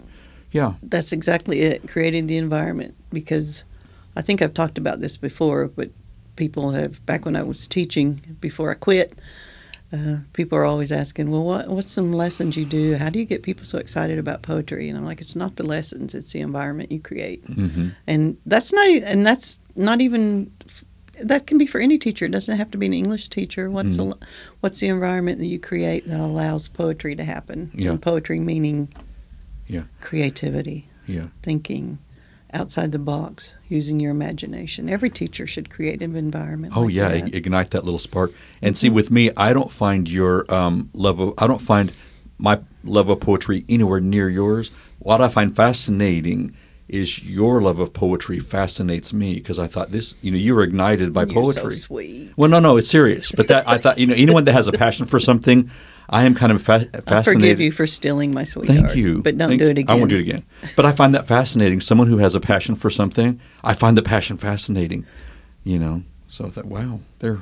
Yeah. 0.52 0.72
That's 0.82 1.12
exactly 1.12 1.60
it, 1.60 1.86
creating 1.88 2.26
the 2.26 2.36
environment. 2.36 2.94
Because 3.12 3.64
I 4.18 4.22
think 4.22 4.40
I've 4.42 4.54
talked 4.54 4.78
about 4.78 5.00
this 5.00 5.16
before, 5.16 5.68
but 5.68 5.90
people 6.40 6.70
have, 6.70 7.04
back 7.04 7.26
when 7.26 7.36
I 7.36 7.42
was 7.42 7.68
teaching, 7.68 8.08
before 8.40 8.70
I 8.70 8.74
quit, 8.74 9.12
uh, 9.92 10.16
people 10.32 10.56
are 10.56 10.64
always 10.64 10.90
asking, 10.90 11.30
well, 11.30 11.44
what, 11.44 11.68
what's 11.68 11.92
some 11.92 12.12
lessons 12.12 12.56
you 12.56 12.64
do? 12.64 12.96
How 12.96 13.10
do 13.10 13.18
you 13.18 13.26
get 13.26 13.42
people 13.42 13.66
so 13.66 13.76
excited 13.76 14.18
about 14.18 14.40
poetry? 14.40 14.88
And 14.88 14.96
I'm 14.96 15.04
like, 15.04 15.20
it's 15.20 15.36
not 15.36 15.56
the 15.56 15.64
lessons, 15.64 16.14
it's 16.14 16.32
the 16.32 16.40
environment 16.40 16.90
you 16.90 16.98
create. 17.00 17.44
hmm 17.46 17.88
And 18.06 18.38
that's 18.46 18.72
not, 18.72 18.88
and 18.88 19.26
that's 19.26 19.60
not 19.76 20.00
even, 20.00 20.50
that 21.20 21.46
can 21.46 21.58
be 21.58 21.66
for 21.66 21.78
any 21.78 21.98
teacher. 21.98 22.24
It 22.24 22.30
doesn't 22.32 22.56
have 22.56 22.70
to 22.70 22.78
be 22.78 22.86
an 22.86 22.94
English 22.94 23.28
teacher. 23.28 23.68
What's, 23.70 23.98
Mhm. 23.98 24.18
the, 24.18 24.26
what's 24.60 24.80
the 24.80 24.88
environment 24.88 25.40
that 25.40 25.46
you 25.54 25.58
create 25.58 26.06
that 26.06 26.20
allows 26.20 26.68
poetry 26.68 27.14
to 27.16 27.24
happen? 27.24 27.70
Yeah. 27.74 27.90
And 27.90 28.00
poetry 28.00 28.40
meaning 28.40 28.88
Yeah. 29.66 29.84
creativity 30.00 30.88
Yeah. 31.06 31.26
thinking 31.42 31.98
outside 32.52 32.92
the 32.92 32.98
box, 32.98 33.54
using 33.68 34.00
your 34.00 34.10
imagination. 34.10 34.88
Every 34.88 35.10
teacher 35.10 35.46
should 35.46 35.70
create 35.70 36.02
an 36.02 36.16
environment. 36.16 36.74
Oh 36.76 36.82
like 36.82 36.94
yeah, 36.94 37.08
that. 37.08 37.34
ignite 37.34 37.70
that 37.70 37.84
little 37.84 37.98
spark. 37.98 38.32
And 38.62 38.76
see, 38.76 38.90
with 38.90 39.10
me, 39.10 39.30
I 39.36 39.52
don't 39.52 39.70
find 39.70 40.08
your 40.10 40.52
um, 40.52 40.90
love 40.92 41.20
of 41.20 41.34
I 41.38 41.46
don't 41.46 41.62
find 41.62 41.92
my 42.38 42.60
love 42.84 43.10
of 43.10 43.20
poetry 43.20 43.64
anywhere 43.68 44.00
near 44.00 44.28
yours. 44.28 44.70
What 44.98 45.20
I 45.20 45.28
find 45.28 45.54
fascinating 45.54 46.54
is 46.88 47.22
your 47.24 47.60
love 47.62 47.78
of 47.78 47.92
poetry 47.92 48.40
fascinates 48.40 49.12
me 49.12 49.34
because 49.34 49.58
I 49.58 49.68
thought 49.68 49.92
this, 49.92 50.14
you 50.22 50.32
know, 50.32 50.36
you 50.36 50.54
were 50.56 50.62
ignited 50.62 51.12
by 51.12 51.22
You're 51.22 51.34
poetry. 51.34 51.74
so 51.74 51.86
sweet. 51.86 52.32
Well, 52.36 52.50
no, 52.50 52.58
no, 52.58 52.76
it's 52.76 52.90
serious. 52.90 53.30
But 53.30 53.48
that 53.48 53.68
I 53.68 53.78
thought, 53.78 53.98
you 53.98 54.08
know, 54.08 54.14
anyone 54.16 54.44
that 54.46 54.52
has 54.52 54.66
a 54.66 54.72
passion 54.72 55.06
for 55.06 55.20
something, 55.20 55.70
I 56.12 56.24
am 56.24 56.34
kind 56.34 56.50
of 56.50 56.60
fa- 56.60 56.88
I 56.92 57.00
fascinated. 57.02 57.40
forgive 57.42 57.60
you 57.60 57.70
for 57.72 57.86
stealing 57.86 58.32
my 58.34 58.42
sweetheart. 58.44 58.80
Thank 58.80 58.96
you. 58.96 59.22
But 59.22 59.38
don't 59.38 59.50
Thank- 59.50 59.60
do 59.60 59.68
it 59.68 59.78
again. 59.78 59.96
I 59.96 59.98
won't 59.98 60.10
do 60.10 60.16
it 60.16 60.22
again. 60.22 60.44
But 60.76 60.84
I 60.84 60.90
find 60.92 61.14
that 61.14 61.26
fascinating. 61.28 61.80
Someone 61.80 62.08
who 62.08 62.18
has 62.18 62.34
a 62.34 62.40
passion 62.40 62.74
for 62.74 62.90
something, 62.90 63.40
I 63.62 63.74
find 63.74 63.96
the 63.96 64.02
passion 64.02 64.36
fascinating. 64.36 65.06
You 65.62 65.78
know, 65.78 66.02
so 66.26 66.46
I 66.46 66.50
thought, 66.50 66.66
wow, 66.66 67.00
they're 67.20 67.40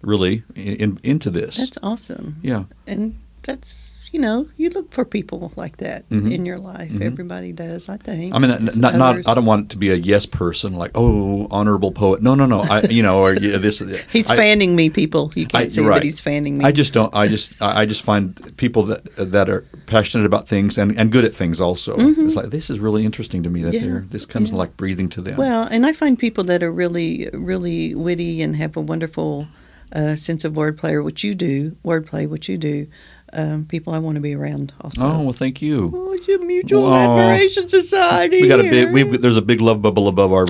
really 0.00 0.44
in, 0.54 0.76
in, 0.76 1.00
into 1.02 1.30
this. 1.30 1.56
That's 1.58 1.78
awesome. 1.82 2.36
yeah, 2.42 2.64
And 2.86 3.18
that's, 3.44 4.00
you 4.12 4.18
know, 4.20 4.46
you 4.56 4.70
look 4.70 4.92
for 4.92 5.04
people 5.04 5.52
like 5.56 5.76
that 5.78 6.08
Mhm. 6.08 6.32
in 6.32 6.46
your 6.46 6.58
life. 6.58 6.92
Mhm. 6.92 7.02
Everybody 7.02 7.52
does, 7.52 7.88
I 7.88 7.96
think. 7.98 8.34
I 8.34 8.38
mean, 8.38 8.50
n- 8.50 8.68
not, 8.78 8.94
not. 8.96 9.26
I 9.28 9.34
don't 9.34 9.44
want 9.44 9.66
it 9.66 9.68
to 9.70 9.78
be 9.78 9.90
a 9.90 9.94
yes 9.96 10.24
person, 10.26 10.74
like 10.74 10.90
oh, 10.94 11.46
honorable 11.50 11.92
poet. 11.92 12.22
No, 12.22 12.34
no, 12.34 12.46
no. 12.46 12.60
I, 12.60 12.82
you 12.82 13.02
know, 13.02 13.20
or 13.20 13.34
yeah, 13.34 13.58
this. 13.58 13.80
He's 14.12 14.30
I, 14.30 14.36
fanning 14.36 14.74
me, 14.76 14.88
people. 14.90 15.32
You 15.34 15.46
can't 15.46 15.64
I- 15.64 15.68
see, 15.68 15.80
right. 15.82 15.96
but 15.96 16.02
he's 16.04 16.20
fanning 16.20 16.58
me. 16.58 16.64
I 16.64 16.72
just 16.72 16.94
don't. 16.94 17.14
I 17.14 17.28
just. 17.28 17.60
I 17.60 17.86
just 17.86 18.02
find 18.02 18.34
people 18.56 18.82
that 18.84 19.02
that 19.16 19.48
are 19.50 19.62
passionate 19.86 20.24
about 20.26 20.48
things 20.48 20.78
and, 20.78 20.96
and 20.98 21.12
good 21.12 21.24
at 21.24 21.34
things 21.34 21.60
also. 21.60 21.94
It's 21.98 22.36
like 22.36 22.50
this 22.50 22.70
is 22.70 22.78
really 22.80 23.04
interesting 23.04 23.42
to 23.42 23.50
me 23.50 23.62
that 23.62 23.74
Mm-hmm. 23.74 23.84
Yeah, 23.84 23.92
they're 23.92 24.06
this 24.10 24.26
comes 24.26 24.50
yeah. 24.50 24.58
like 24.58 24.76
breathing 24.76 25.08
to 25.10 25.20
them. 25.20 25.36
Well, 25.36 25.64
and 25.70 25.84
I 25.84 25.92
find 25.92 26.18
people 26.18 26.44
that 26.44 26.62
are 26.62 26.72
really, 26.72 27.28
really 27.32 27.94
witty 27.94 28.40
and 28.42 28.54
have 28.56 28.76
a 28.76 28.80
wonderful 28.80 29.48
uh, 29.92 30.14
sense 30.16 30.44
of 30.44 30.52
wordplay, 30.54 31.02
which 31.04 31.22
you 31.24 31.34
do, 31.34 31.76
wordplay, 31.84 32.26
what 32.28 32.48
you 32.48 32.56
do. 32.56 32.86
Um, 33.34 33.64
people 33.64 33.92
I 33.92 33.98
want 33.98 34.14
to 34.14 34.20
be 34.20 34.34
around 34.34 34.72
also. 34.80 35.06
oh 35.06 35.22
well, 35.22 35.32
thank 35.32 35.60
you. 35.60 35.90
Oh, 35.94 36.12
it's 36.12 36.28
a 36.28 36.38
mutual 36.38 36.92
admiration 36.94 37.68
society. 37.68 38.42
We 38.42 38.48
got 38.48 38.60
a 38.60 38.70
big. 38.70 38.92
We've 38.92 39.20
there's 39.20 39.36
a 39.36 39.42
big 39.42 39.60
love 39.60 39.82
bubble 39.82 40.06
above 40.08 40.32
our 40.32 40.46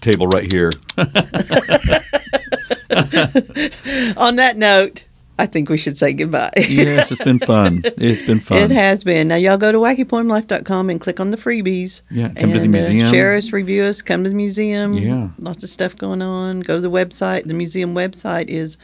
table 0.00 0.26
right 0.28 0.50
here. 0.50 0.70
On 4.16 4.36
that 4.36 4.54
note, 4.56 5.04
I 5.38 5.46
think 5.46 5.68
we 5.68 5.76
should 5.76 5.96
say 5.96 6.12
goodbye. 6.12 6.50
yes, 6.56 7.12
it's 7.12 7.22
been 7.22 7.38
fun. 7.38 7.82
It's 7.84 8.26
been 8.26 8.40
fun. 8.40 8.58
It 8.58 8.70
has 8.72 9.04
been. 9.04 9.28
Now, 9.28 9.36
y'all 9.36 9.56
go 9.56 9.70
to 9.70 9.78
wackypoemlife.com 9.78 10.90
and 10.90 11.00
click 11.00 11.20
on 11.20 11.30
the 11.30 11.36
freebies. 11.36 12.02
Yeah, 12.10 12.28
come 12.28 12.52
to 12.52 12.58
the 12.58 12.64
and, 12.64 12.74
uh, 12.74 12.78
museum. 12.78 13.08
share 13.08 13.36
us, 13.36 13.52
review 13.52 13.84
us, 13.84 14.02
come 14.02 14.24
to 14.24 14.30
the 14.30 14.36
museum. 14.36 14.94
Yeah. 14.94 15.28
Lots 15.38 15.62
of 15.62 15.70
stuff 15.70 15.96
going 15.96 16.22
on. 16.22 16.60
Go 16.60 16.76
to 16.76 16.82
the 16.82 16.90
website. 16.90 17.44
The 17.44 17.54
museum 17.54 17.94
website 17.94 18.48
is 18.48 18.78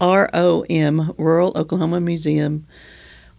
ROM, 0.00 1.14
Rural 1.18 1.52
Oklahoma 1.56 2.00
Museum, 2.00 2.66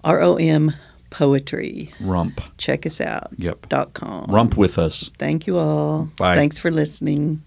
ROM 0.04 0.74
Poetry. 1.10 1.94
Rump. 2.00 2.42
Check 2.58 2.86
us 2.86 3.00
out. 3.00 3.30
Yep. 3.38 3.70
Dot 3.70 3.94
com. 3.94 4.26
Rump 4.30 4.58
with 4.58 4.78
us. 4.78 5.10
Thank 5.18 5.48
you 5.48 5.58
all. 5.58 6.10
Bye. 6.18 6.36
Thanks 6.36 6.58
for 6.58 6.72
listening. 6.72 7.44